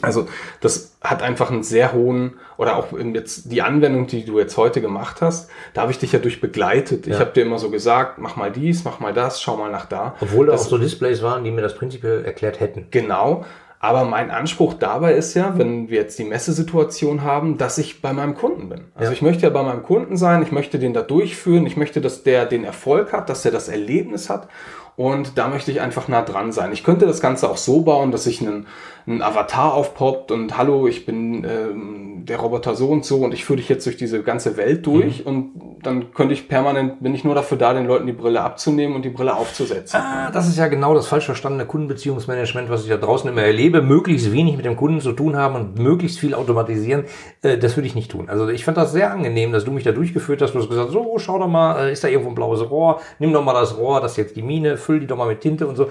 Also 0.02 0.26
das 0.60 0.96
hat 1.00 1.22
einfach 1.22 1.50
einen 1.50 1.62
sehr 1.62 1.92
hohen, 1.92 2.34
oder 2.56 2.76
auch 2.76 2.88
jetzt 2.98 3.52
die 3.52 3.62
Anwendung, 3.62 4.06
die 4.06 4.24
du 4.24 4.38
jetzt 4.38 4.56
heute 4.56 4.80
gemacht 4.80 5.20
hast, 5.20 5.50
da 5.72 5.82
habe 5.82 5.92
ich 5.92 5.98
dich 5.98 6.12
ja 6.12 6.18
durch 6.18 6.40
begleitet. 6.40 7.06
Ja. 7.06 7.14
Ich 7.14 7.20
habe 7.20 7.30
dir 7.32 7.42
immer 7.42 7.58
so 7.58 7.70
gesagt, 7.70 8.18
mach 8.18 8.36
mal 8.36 8.50
dies, 8.50 8.84
mach 8.84 9.00
mal 9.00 9.12
das, 9.12 9.40
schau 9.40 9.56
mal 9.56 9.70
nach 9.70 9.86
da. 9.86 10.14
Obwohl 10.20 10.46
da 10.46 10.54
auch 10.54 10.58
so 10.58 10.78
Displays 10.78 11.22
waren, 11.22 11.44
die 11.44 11.50
mir 11.50 11.62
das 11.62 11.74
prinzipiell 11.74 12.24
erklärt 12.24 12.60
hätten. 12.60 12.86
Genau. 12.90 13.44
Aber 13.84 14.06
mein 14.06 14.30
Anspruch 14.30 14.72
dabei 14.72 15.12
ist 15.12 15.34
ja, 15.34 15.58
wenn 15.58 15.90
wir 15.90 15.98
jetzt 15.98 16.18
die 16.18 16.24
Messesituation 16.24 17.22
haben, 17.22 17.58
dass 17.58 17.76
ich 17.76 18.00
bei 18.00 18.14
meinem 18.14 18.34
Kunden 18.34 18.70
bin. 18.70 18.84
Also 18.94 19.10
ja. 19.10 19.12
ich 19.12 19.20
möchte 19.20 19.42
ja 19.42 19.50
bei 19.50 19.62
meinem 19.62 19.82
Kunden 19.82 20.16
sein, 20.16 20.42
ich 20.42 20.52
möchte 20.52 20.78
den 20.78 20.94
da 20.94 21.02
durchführen, 21.02 21.66
ich 21.66 21.76
möchte, 21.76 22.00
dass 22.00 22.22
der 22.22 22.46
den 22.46 22.64
Erfolg 22.64 23.12
hat, 23.12 23.28
dass 23.28 23.44
er 23.44 23.50
das 23.50 23.68
Erlebnis 23.68 24.30
hat. 24.30 24.48
Und 24.96 25.38
da 25.38 25.48
möchte 25.48 25.70
ich 25.70 25.80
einfach 25.80 26.09
nah 26.09 26.22
dran 26.22 26.52
sein. 26.52 26.72
Ich 26.72 26.85
könnte 26.85 27.07
das 27.07 27.20
Ganze 27.20 27.50
auch 27.50 27.57
so 27.57 27.83
bauen, 27.83 28.12
dass 28.12 28.26
ich 28.26 28.40
einen 28.40 28.66
ein 29.07 29.22
Avatar 29.22 29.74
aufpoppt 29.74 30.30
und 30.33 30.57
hallo, 30.57 30.87
ich 30.87 31.04
bin 31.04 31.44
ähm, 31.44 32.24
der 32.24 32.38
Roboter 32.38 32.74
so 32.74 32.88
und 32.88 33.04
so 33.04 33.18
und 33.18 33.35
ich 33.35 33.44
führe 33.44 33.59
dich 33.59 33.68
jetzt 33.68 33.85
durch 33.85 33.98
diese 33.98 34.22
ganze 34.22 34.57
Welt 34.57 34.87
durch 34.87 35.20
mhm. 35.20 35.26
und 35.26 35.52
dann 35.83 36.14
könnte 36.14 36.33
ich 36.33 36.48
permanent, 36.48 37.02
bin 37.02 37.14
ich 37.14 37.22
nur 37.22 37.35
dafür 37.35 37.59
da, 37.59 37.74
den 37.74 37.87
Leuten 37.87 38.07
die 38.07 38.14
Brille 38.14 38.40
abzunehmen 38.40 38.96
und 38.96 39.04
die 39.04 39.11
Brille 39.11 39.37
aufzusetzen. 39.37 40.00
Ah, 40.00 40.30
das 40.30 40.48
ist 40.48 40.57
ja 40.57 40.68
genau 40.68 40.94
das 40.94 41.07
falsch 41.07 41.26
verstandene 41.26 41.66
Kundenbeziehungsmanagement, 41.66 42.70
was 42.70 42.85
ich 42.85 42.88
da 42.88 42.96
draußen 42.96 43.28
immer 43.28 43.42
erlebe. 43.42 43.83
Möglichst 43.83 44.33
wenig 44.33 44.57
mit 44.57 44.64
dem 44.64 44.76
Kunden 44.76 45.02
zu 45.02 45.12
tun 45.12 45.37
haben 45.37 45.54
und 45.54 45.78
möglichst 45.78 46.18
viel 46.18 46.33
automatisieren. 46.33 47.04
Äh, 47.42 47.59
das 47.59 47.76
würde 47.76 47.87
ich 47.87 47.94
nicht 47.94 48.11
tun. 48.11 48.30
Also 48.30 48.48
ich 48.48 48.64
fand 48.64 48.78
das 48.78 48.92
sehr 48.92 49.12
angenehm, 49.12 49.52
dass 49.52 49.66
du 49.66 49.70
mich 49.70 49.85
da 49.85 49.92
durchgeführt 49.92 50.40
hast. 50.40 50.54
Du 50.54 50.61
hast 50.61 50.70
gesagt, 50.70 50.92
so, 50.92 51.18
schau 51.18 51.38
doch 51.38 51.48
mal, 51.48 51.88
äh, 51.88 51.92
ist 51.92 52.02
da 52.02 52.09
irgendwo 52.09 52.30
ein 52.30 52.35
blaues 52.35 52.70
Rohr? 52.70 53.02
Nimm 53.18 53.35
doch 53.35 53.44
mal 53.44 53.52
das 53.52 53.76
Rohr, 53.76 54.00
das 54.00 54.12
ist 54.12 54.16
jetzt 54.16 54.37
die 54.37 54.42
Mine, 54.42 54.78
füll 54.84 55.00
die 55.00 55.06
doch 55.06 55.16
mal 55.16 55.26
mit 55.26 55.40
Tinte 55.40 55.66
und 55.66 55.76
so. 55.76 55.90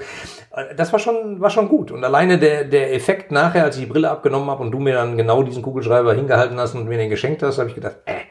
Äh, 0.56 0.76
das 0.76 0.92
war 0.92 1.00
schon, 1.00 1.42
war 1.42 1.50
schon 1.50 1.68
gut. 1.68 1.92
Und 1.92 2.04
alleine 2.04 2.40
der, 2.40 2.64
der 2.64 2.94
Effekt 2.94 3.32
nachher, 3.32 3.64
als 3.64 3.76
ich 3.78 3.84
die 3.84 3.92
Brille 3.92 4.10
abgenommen 4.10 4.50
habe 4.50 4.64
und 4.64 4.72
du 4.72 4.80
mir 4.80 4.94
dann 4.94 5.18
genau 5.18 5.44
diesen 5.44 5.64
Kugelschreiber 5.64 6.14
hingehalten 6.14 6.60
hast 6.60 6.76
und 6.76 6.88
mir 6.88 6.98
den 6.98 7.10
geschenkt 7.10 7.44
hast, 7.44 7.58
habe 7.58 7.70
ich 7.70 7.76
gedacht, 7.76 7.98
äh, 8.06 8.22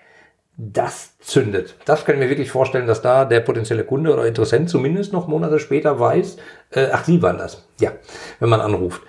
das 0.57 1.19
zündet. 1.19 1.77
Das 1.85 2.05
kann 2.05 2.17
ich 2.17 2.21
mir 2.21 2.29
wirklich 2.29 2.51
vorstellen, 2.51 2.87
dass 2.87 3.03
da 3.03 3.25
der 3.25 3.41
potenzielle 3.41 3.85
Kunde 3.85 4.13
oder 4.13 4.27
Interessent 4.27 4.69
zumindest 4.69 5.13
noch 5.13 5.27
Monate 5.27 5.59
später 5.59 5.99
weiß, 5.99 6.37
äh, 6.71 6.89
ach, 6.93 7.05
Sie 7.05 7.23
waren 7.23 7.39
das. 7.39 7.67
Ja, 7.81 7.93
wenn 8.39 8.49
man 8.49 8.61
anruft. 8.61 9.03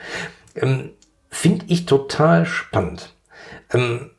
Ähm, 0.56 0.92
Finde 1.30 1.66
ich 1.68 1.86
total 1.86 2.46
spannend. 2.46 3.16
Ähm, 3.74 4.12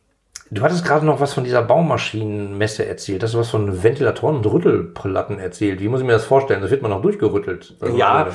Du 0.54 0.62
hattest 0.62 0.84
gerade 0.84 1.04
noch 1.04 1.18
was 1.18 1.34
von 1.34 1.42
dieser 1.42 1.62
Baumaschinenmesse 1.62 2.86
erzählt. 2.86 3.24
Hast 3.24 3.34
du 3.34 3.38
was 3.38 3.50
von 3.50 3.82
Ventilatoren 3.82 4.36
und 4.36 4.46
Rüttelplatten 4.46 5.40
erzählt? 5.40 5.80
Wie 5.80 5.88
muss 5.88 6.00
ich 6.00 6.06
mir 6.06 6.12
das 6.12 6.24
vorstellen? 6.24 6.62
Das 6.62 6.70
wird 6.70 6.80
man 6.80 6.92
noch 6.92 7.02
durchgerüttelt. 7.02 7.74
Also 7.80 7.96
ja, 7.96 8.28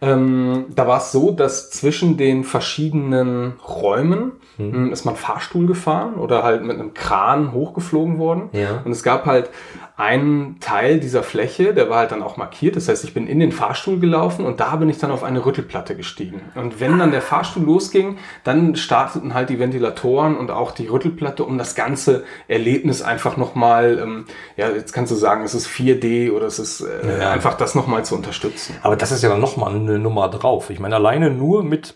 ähm, 0.00 0.66
da 0.74 0.88
war 0.88 0.96
es 0.96 1.12
so, 1.12 1.32
dass 1.32 1.70
zwischen 1.70 2.16
den 2.16 2.44
verschiedenen 2.44 3.54
Räumen 3.68 4.32
hm. 4.56 4.72
hm. 4.72 4.92
ist 4.92 5.04
man 5.04 5.16
Fahrstuhl 5.16 5.66
gefahren 5.66 6.14
oder 6.14 6.42
halt 6.42 6.64
mit 6.64 6.78
einem 6.78 6.94
Kran 6.94 7.52
hochgeflogen 7.52 8.18
worden. 8.18 8.48
Ja. 8.52 8.80
Und 8.82 8.92
es 8.92 9.02
gab 9.02 9.26
halt 9.26 9.50
einen 9.98 10.60
Teil 10.60 11.00
dieser 11.00 11.22
Fläche, 11.22 11.72
der 11.72 11.88
war 11.88 12.00
halt 12.00 12.12
dann 12.12 12.22
auch 12.22 12.36
markiert. 12.36 12.76
Das 12.76 12.86
heißt, 12.86 13.02
ich 13.04 13.14
bin 13.14 13.26
in 13.26 13.40
den 13.40 13.50
Fahrstuhl 13.50 13.98
gelaufen 13.98 14.44
und 14.44 14.60
da 14.60 14.76
bin 14.76 14.90
ich 14.90 14.98
dann 14.98 15.10
auf 15.10 15.24
eine 15.24 15.44
Rüttelplatte 15.44 15.96
gestiegen. 15.96 16.42
Und 16.54 16.80
wenn 16.80 16.98
dann 16.98 17.12
der 17.12 17.22
Fahrstuhl 17.22 17.62
losging, 17.64 18.18
dann 18.44 18.76
starteten 18.76 19.32
halt 19.32 19.48
die 19.48 19.58
Ventilatoren 19.58 20.36
und 20.36 20.50
auch 20.50 20.72
die 20.72 20.86
Rüttelplatte, 20.86 21.44
um 21.44 21.56
das 21.56 21.74
ganze 21.74 22.24
Erlebnis 22.46 23.00
einfach 23.00 23.38
nochmal, 23.38 23.98
ähm, 23.98 24.24
ja, 24.58 24.68
jetzt 24.68 24.92
kannst 24.92 25.12
du 25.12 25.16
sagen, 25.16 25.44
es 25.44 25.54
ist 25.54 25.66
4D 25.66 26.30
oder 26.30 26.44
es 26.44 26.58
ist 26.58 26.82
äh, 26.82 27.18
ja. 27.18 27.30
einfach 27.30 27.54
das 27.54 27.74
nochmal 27.74 28.04
zu 28.04 28.16
unterstützen. 28.16 28.76
Aber 28.82 28.96
das 28.96 29.12
ist 29.12 29.22
ja 29.22 29.30
dann 29.30 29.40
nochmal 29.40 29.74
eine 29.74 29.98
Nummer 29.98 30.28
drauf. 30.28 30.68
Ich 30.68 30.78
meine, 30.78 30.96
alleine 30.96 31.30
nur 31.30 31.64
mit 31.64 31.94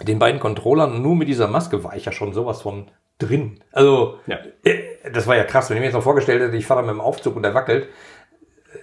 den 0.00 0.20
beiden 0.20 0.38
Controllern 0.38 0.92
und 0.92 1.02
nur 1.02 1.16
mit 1.16 1.26
dieser 1.26 1.48
Maske 1.48 1.82
war 1.82 1.96
ich 1.96 2.04
ja 2.04 2.12
schon 2.12 2.32
sowas 2.32 2.62
von 2.62 2.86
drin. 3.26 3.60
Also, 3.72 4.18
ja. 4.26 4.38
Äh, 4.64 4.80
das 5.12 5.26
war 5.26 5.36
ja 5.36 5.44
krass. 5.44 5.70
Wenn 5.70 5.76
ich 5.76 5.80
mir 5.80 5.86
jetzt 5.86 5.94
noch 5.94 6.02
vorgestellt 6.02 6.42
hätte, 6.42 6.56
ich 6.56 6.66
fahre 6.66 6.80
da 6.80 6.86
mit 6.86 6.94
dem 6.94 7.00
Aufzug 7.00 7.36
und 7.36 7.42
der 7.42 7.54
wackelt, 7.54 7.88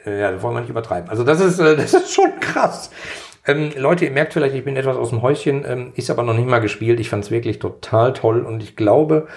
äh, 0.06 0.19
ja, 0.19 0.32
das 0.32 0.41
wollen 0.41 0.56
wir 0.56 0.62
nicht 0.62 0.69
übertreiben. 0.69 1.10
Also, 1.10 1.23
das 1.23 1.39
ist, 1.41 1.60
äh, 1.60 1.75
das 1.78 1.93
ist 1.93 2.13
schon 2.13 2.39
krass. 2.39 2.89
Ähm, 3.45 3.71
Leute, 3.78 4.06
ihr 4.06 4.12
merkt 4.12 4.34
vielleicht, 4.34 4.56
ich 4.56 4.65
bin 4.65 4.75
etwas 4.75 4.97
aus 4.97 5.10
dem 5.10 5.21
Häuschen, 5.21 5.65
ähm, 5.65 5.91
ist 5.95 6.10
aber 6.10 6.23
noch 6.23 6.34
nicht 6.34 6.47
mal 6.47 6.60
gespielt. 6.60 6.99
Ich 6.99 7.10
fand 7.10 7.23
es 7.23 7.32
wirklich 7.32 7.60
total 7.60 8.13
toll 8.13 8.45
und 8.45 8.62
ich 8.62 8.75
glaube, 8.75 9.28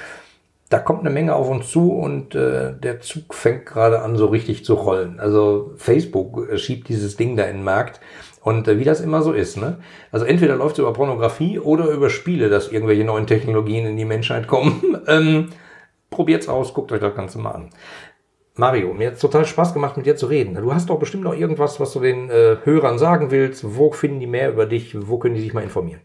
da 0.69 0.79
kommt 0.79 1.01
eine 1.01 1.11
Menge 1.11 1.35
auf 1.35 1.49
uns 1.49 1.71
zu 1.71 1.93
und 1.93 2.35
äh, 2.35 2.73
der 2.73 3.01
Zug 3.01 3.35
fängt 3.35 3.67
gerade 3.67 4.01
an, 4.01 4.17
so 4.17 4.27
richtig 4.27 4.65
zu 4.65 4.75
rollen. 4.75 5.21
Also 5.21 5.73
Facebook 5.77 6.49
schiebt 6.59 6.89
dieses 6.89 7.17
Ding 7.17 7.37
da 7.37 7.45
in 7.45 7.59
den 7.59 7.65
Markt. 7.65 8.01
Und 8.43 8.67
äh, 8.67 8.79
wie 8.79 8.85
das 8.85 9.01
immer 9.01 9.23
so 9.23 9.33
ist, 9.33 9.57
ne? 9.57 9.79
Also 10.11 10.27
entweder 10.27 10.57
läuft 10.57 10.75
es 10.75 10.81
über 10.81 10.93
Pornografie 10.93 11.59
oder 11.59 11.89
über 11.89 12.11
Spiele, 12.11 12.49
dass 12.49 12.73
irgendwelche 12.73 13.05
neuen 13.05 13.27
Technologien 13.27 13.87
in 13.87 13.97
die 13.97 14.05
Menschheit 14.05 14.49
kommen. 14.49 14.99
ähm, 15.07 15.51
probiert's 16.11 16.49
aus, 16.49 16.75
guckt 16.75 16.93
euch 16.93 17.01
das 17.01 17.15
Ganze 17.15 17.39
mal 17.39 17.53
an. 17.53 17.71
Mario, 18.55 18.93
mir 18.93 19.13
hat 19.13 19.21
total 19.21 19.47
Spaß 19.47 19.73
gemacht, 19.73 19.97
mit 19.97 20.05
dir 20.05 20.17
zu 20.17 20.27
reden. 20.27 20.55
Du 20.55 20.75
hast 20.75 20.91
doch 20.91 20.99
bestimmt 20.99 21.25
noch 21.25 21.35
irgendwas, 21.35 21.81
was 21.81 21.93
du 21.93 22.01
den 22.01 22.29
äh, 22.29 22.57
Hörern 22.65 22.99
sagen 22.99 23.31
willst. 23.31 23.77
Wo 23.77 23.93
finden 23.93 24.21
die 24.21 24.27
mehr 24.27 24.51
über 24.51 24.67
dich? 24.67 24.95
Wo 25.09 25.19
können 25.19 25.35
die 25.35 25.41
sich 25.41 25.55
mal 25.55 25.63
informieren? 25.63 26.03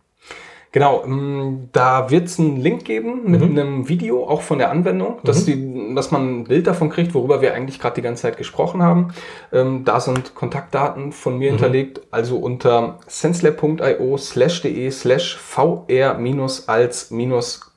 Genau, 0.78 1.04
ähm, 1.06 1.70
da 1.72 2.12
wird 2.12 2.28
es 2.28 2.38
einen 2.38 2.58
Link 2.58 2.86
geben 2.86 3.22
mit 3.26 3.42
mhm. 3.42 3.58
einem 3.58 3.90
Video, 3.90 4.28
auch 4.28 4.44
von 4.44 4.60
der 4.60 4.70
Anwendung, 4.70 5.18
dass, 5.24 5.48
mhm. 5.48 5.90
die, 5.90 5.96
dass 5.96 6.12
man 6.12 6.42
ein 6.42 6.44
Bild 6.44 6.68
davon 6.68 6.92
kriegt, 6.92 7.16
worüber 7.16 7.42
wir 7.42 7.56
eigentlich 7.56 7.80
gerade 7.80 7.96
die 7.96 8.04
ganze 8.04 8.22
Zeit 8.22 8.38
gesprochen 8.38 8.84
haben. 8.84 9.08
Ähm, 9.52 9.86
da 9.86 10.00
sind 10.00 10.36
Kontaktdaten 10.36 11.14
von 11.14 11.40
mir 11.40 11.50
mhm. 11.50 11.56
hinterlegt, 11.56 12.02
also 12.12 12.38
unter 12.38 13.00
senslab.io 13.08 14.18
slash 14.18 14.62
de 14.62 14.92
slash 14.92 15.36
vr 15.36 16.20
als 16.68 17.12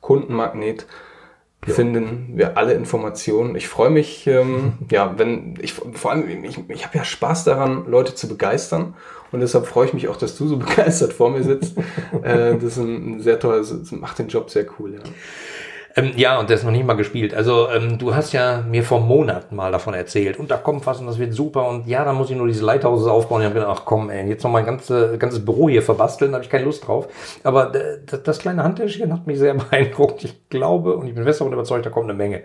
Kundenmagnet 0.03 0.85
ja. 1.67 1.75
finden 1.75 2.33
wir 2.35 2.57
alle 2.57 2.75
Informationen. 2.75 3.55
Ich 3.55 3.69
freue 3.69 3.91
mich, 3.91 4.27
ähm, 4.27 4.75
ja, 4.91 5.19
wenn 5.19 5.55
ich 5.61 5.75
vor 5.75 6.11
allem, 6.11 6.45
ich, 6.45 6.59
ich 6.69 6.85
habe 6.85 6.99
ja 6.99 7.05
Spaß 7.05 7.45
daran, 7.45 7.85
Leute 7.87 8.15
zu 8.15 8.29
begeistern 8.29 8.95
und 9.33 9.41
deshalb 9.41 9.67
freue 9.67 9.87
ich 9.87 9.93
mich 9.93 10.09
auch, 10.09 10.17
dass 10.17 10.37
du 10.37 10.47
so 10.47 10.57
begeistert 10.59 11.13
vor 11.13 11.31
mir 11.31 11.43
sitzt. 11.43 11.77
äh, 12.23 12.55
das 12.55 12.65
ist 12.65 12.79
ein, 12.79 13.17
ein 13.17 13.21
sehr 13.21 13.39
toller, 13.39 13.59
das 13.59 13.93
macht 13.93 14.19
den 14.19 14.29
Job 14.29 14.51
sehr 14.51 14.67
cool. 14.79 14.95
Ja. 14.95 15.01
Ähm, 15.97 16.13
ja, 16.17 16.39
und 16.39 16.49
das 16.49 16.61
ist 16.61 16.65
noch 16.65 16.73
nicht 16.73 16.87
mal 16.87 16.95
gespielt. 16.95 17.35
Also 17.35 17.69
ähm, 17.69 17.99
du 17.99 18.15
hast 18.15 18.33
ja 18.33 18.63
mir 18.63 18.85
vor 18.85 19.01
Monaten 19.01 19.57
mal 19.57 19.73
davon 19.73 19.95
erzählt 19.95 20.39
und 20.39 20.51
da 20.51 20.57
kommt 20.57 20.87
was 20.87 21.01
und 21.01 21.07
das 21.07 21.19
wird 21.19 21.35
super 21.35 21.69
und 21.69 21.87
ja, 21.89 22.05
da 22.05 22.13
muss 22.13 22.31
ich 22.31 22.37
nur 22.37 22.47
diese 22.47 22.65
Lighthouses 22.65 23.09
aufbauen. 23.09 23.41
Ich 23.41 23.47
habe 23.47 23.55
gedacht, 23.55 23.77
ach 23.81 23.85
komm, 23.85 24.09
ey, 24.09 24.29
jetzt 24.29 24.45
noch 24.45 24.53
mein 24.53 24.65
ganze, 24.65 25.19
ganzes 25.19 25.45
Büro 25.45 25.69
hier 25.69 25.83
verbasteln, 25.83 26.31
da 26.31 26.37
habe 26.37 26.45
ich 26.45 26.51
keine 26.51 26.65
Lust 26.65 26.87
drauf. 26.87 27.09
Aber 27.43 27.73
das, 28.07 28.23
das 28.23 28.39
kleine 28.39 28.63
Handtäschchen 28.63 29.13
hat 29.13 29.27
mich 29.27 29.39
sehr 29.39 29.55
beeindruckt. 29.71 30.23
Ich 30.25 30.49
glaube 30.49 30.97
und 30.97 31.09
ich 31.09 31.15
bin 31.15 31.25
fest 31.25 31.41
davon 31.41 31.53
überzeugt, 31.53 31.87
da 31.87 31.91
kommt 31.91 32.09
eine 32.09 32.17
Menge. 32.17 32.43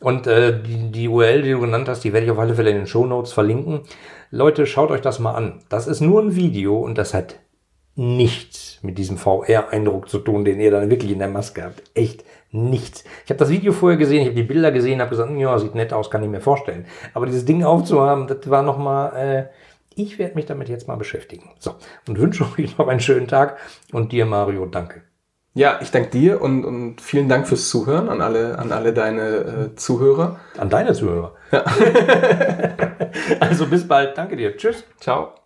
Und 0.00 0.26
äh, 0.26 0.58
die, 0.62 0.90
die 0.90 1.08
URL, 1.08 1.42
die 1.42 1.52
du 1.52 1.60
genannt 1.60 1.88
hast, 1.88 2.02
die 2.02 2.12
werde 2.14 2.24
ich 2.24 2.32
auf 2.32 2.38
alle 2.38 2.54
Fälle 2.54 2.70
in 2.70 2.76
den 2.76 2.86
Show 2.86 3.04
Notes 3.04 3.32
verlinken. 3.32 3.80
Leute, 4.30 4.66
schaut 4.66 4.90
euch 4.90 5.02
das 5.02 5.18
mal 5.18 5.34
an. 5.34 5.60
Das 5.68 5.86
ist 5.86 6.00
nur 6.00 6.22
ein 6.22 6.34
Video 6.34 6.78
und 6.78 6.96
das 6.96 7.12
hat 7.12 7.36
nichts 7.94 8.78
mit 8.82 8.98
diesem 8.98 9.16
VR-Eindruck 9.16 10.08
zu 10.08 10.18
tun, 10.18 10.44
den 10.44 10.60
ihr 10.60 10.70
dann 10.70 10.90
wirklich 10.90 11.12
in 11.12 11.18
der 11.18 11.28
Maske 11.28 11.64
habt. 11.64 11.82
Echt 11.94 12.24
nichts. 12.52 13.04
Ich 13.24 13.30
habe 13.30 13.38
das 13.38 13.50
Video 13.50 13.72
vorher 13.72 13.98
gesehen, 13.98 14.22
ich 14.22 14.28
habe 14.28 14.36
die 14.36 14.42
Bilder 14.42 14.72
gesehen, 14.72 15.00
habe 15.00 15.10
gesagt, 15.10 15.30
ja, 15.36 15.58
sieht 15.58 15.74
nett 15.74 15.92
aus, 15.92 16.10
kann 16.10 16.22
ich 16.22 16.28
mir 16.28 16.40
vorstellen. 16.40 16.86
Aber 17.14 17.26
dieses 17.26 17.44
Ding 17.44 17.64
aufzuhaben, 17.64 18.26
das 18.26 18.48
war 18.50 18.62
nochmal, 18.62 19.16
äh, 19.16 19.44
ich 19.94 20.18
werde 20.18 20.34
mich 20.34 20.46
damit 20.46 20.68
jetzt 20.68 20.88
mal 20.88 20.96
beschäftigen. 20.96 21.50
So, 21.58 21.74
und 22.08 22.18
wünsche 22.18 22.44
euch 22.58 22.78
noch 22.78 22.88
einen 22.88 23.00
schönen 23.00 23.28
Tag 23.28 23.58
und 23.92 24.12
dir, 24.12 24.26
Mario, 24.26 24.66
danke. 24.66 25.02
Ja, 25.56 25.78
ich 25.80 25.90
danke 25.90 26.10
dir 26.10 26.42
und, 26.42 26.66
und 26.66 27.00
vielen 27.00 27.30
Dank 27.30 27.48
fürs 27.48 27.70
Zuhören 27.70 28.10
an 28.10 28.20
alle, 28.20 28.58
an 28.58 28.72
alle 28.72 28.92
deine 28.92 29.70
äh, 29.72 29.74
Zuhörer. 29.74 30.38
An 30.58 30.68
deine 30.68 30.92
Zuhörer. 30.92 31.34
Ja. 31.50 31.64
also 33.40 33.66
bis 33.66 33.88
bald. 33.88 34.18
Danke 34.18 34.36
dir. 34.36 34.54
Tschüss. 34.58 34.84
Ciao. 35.00 35.45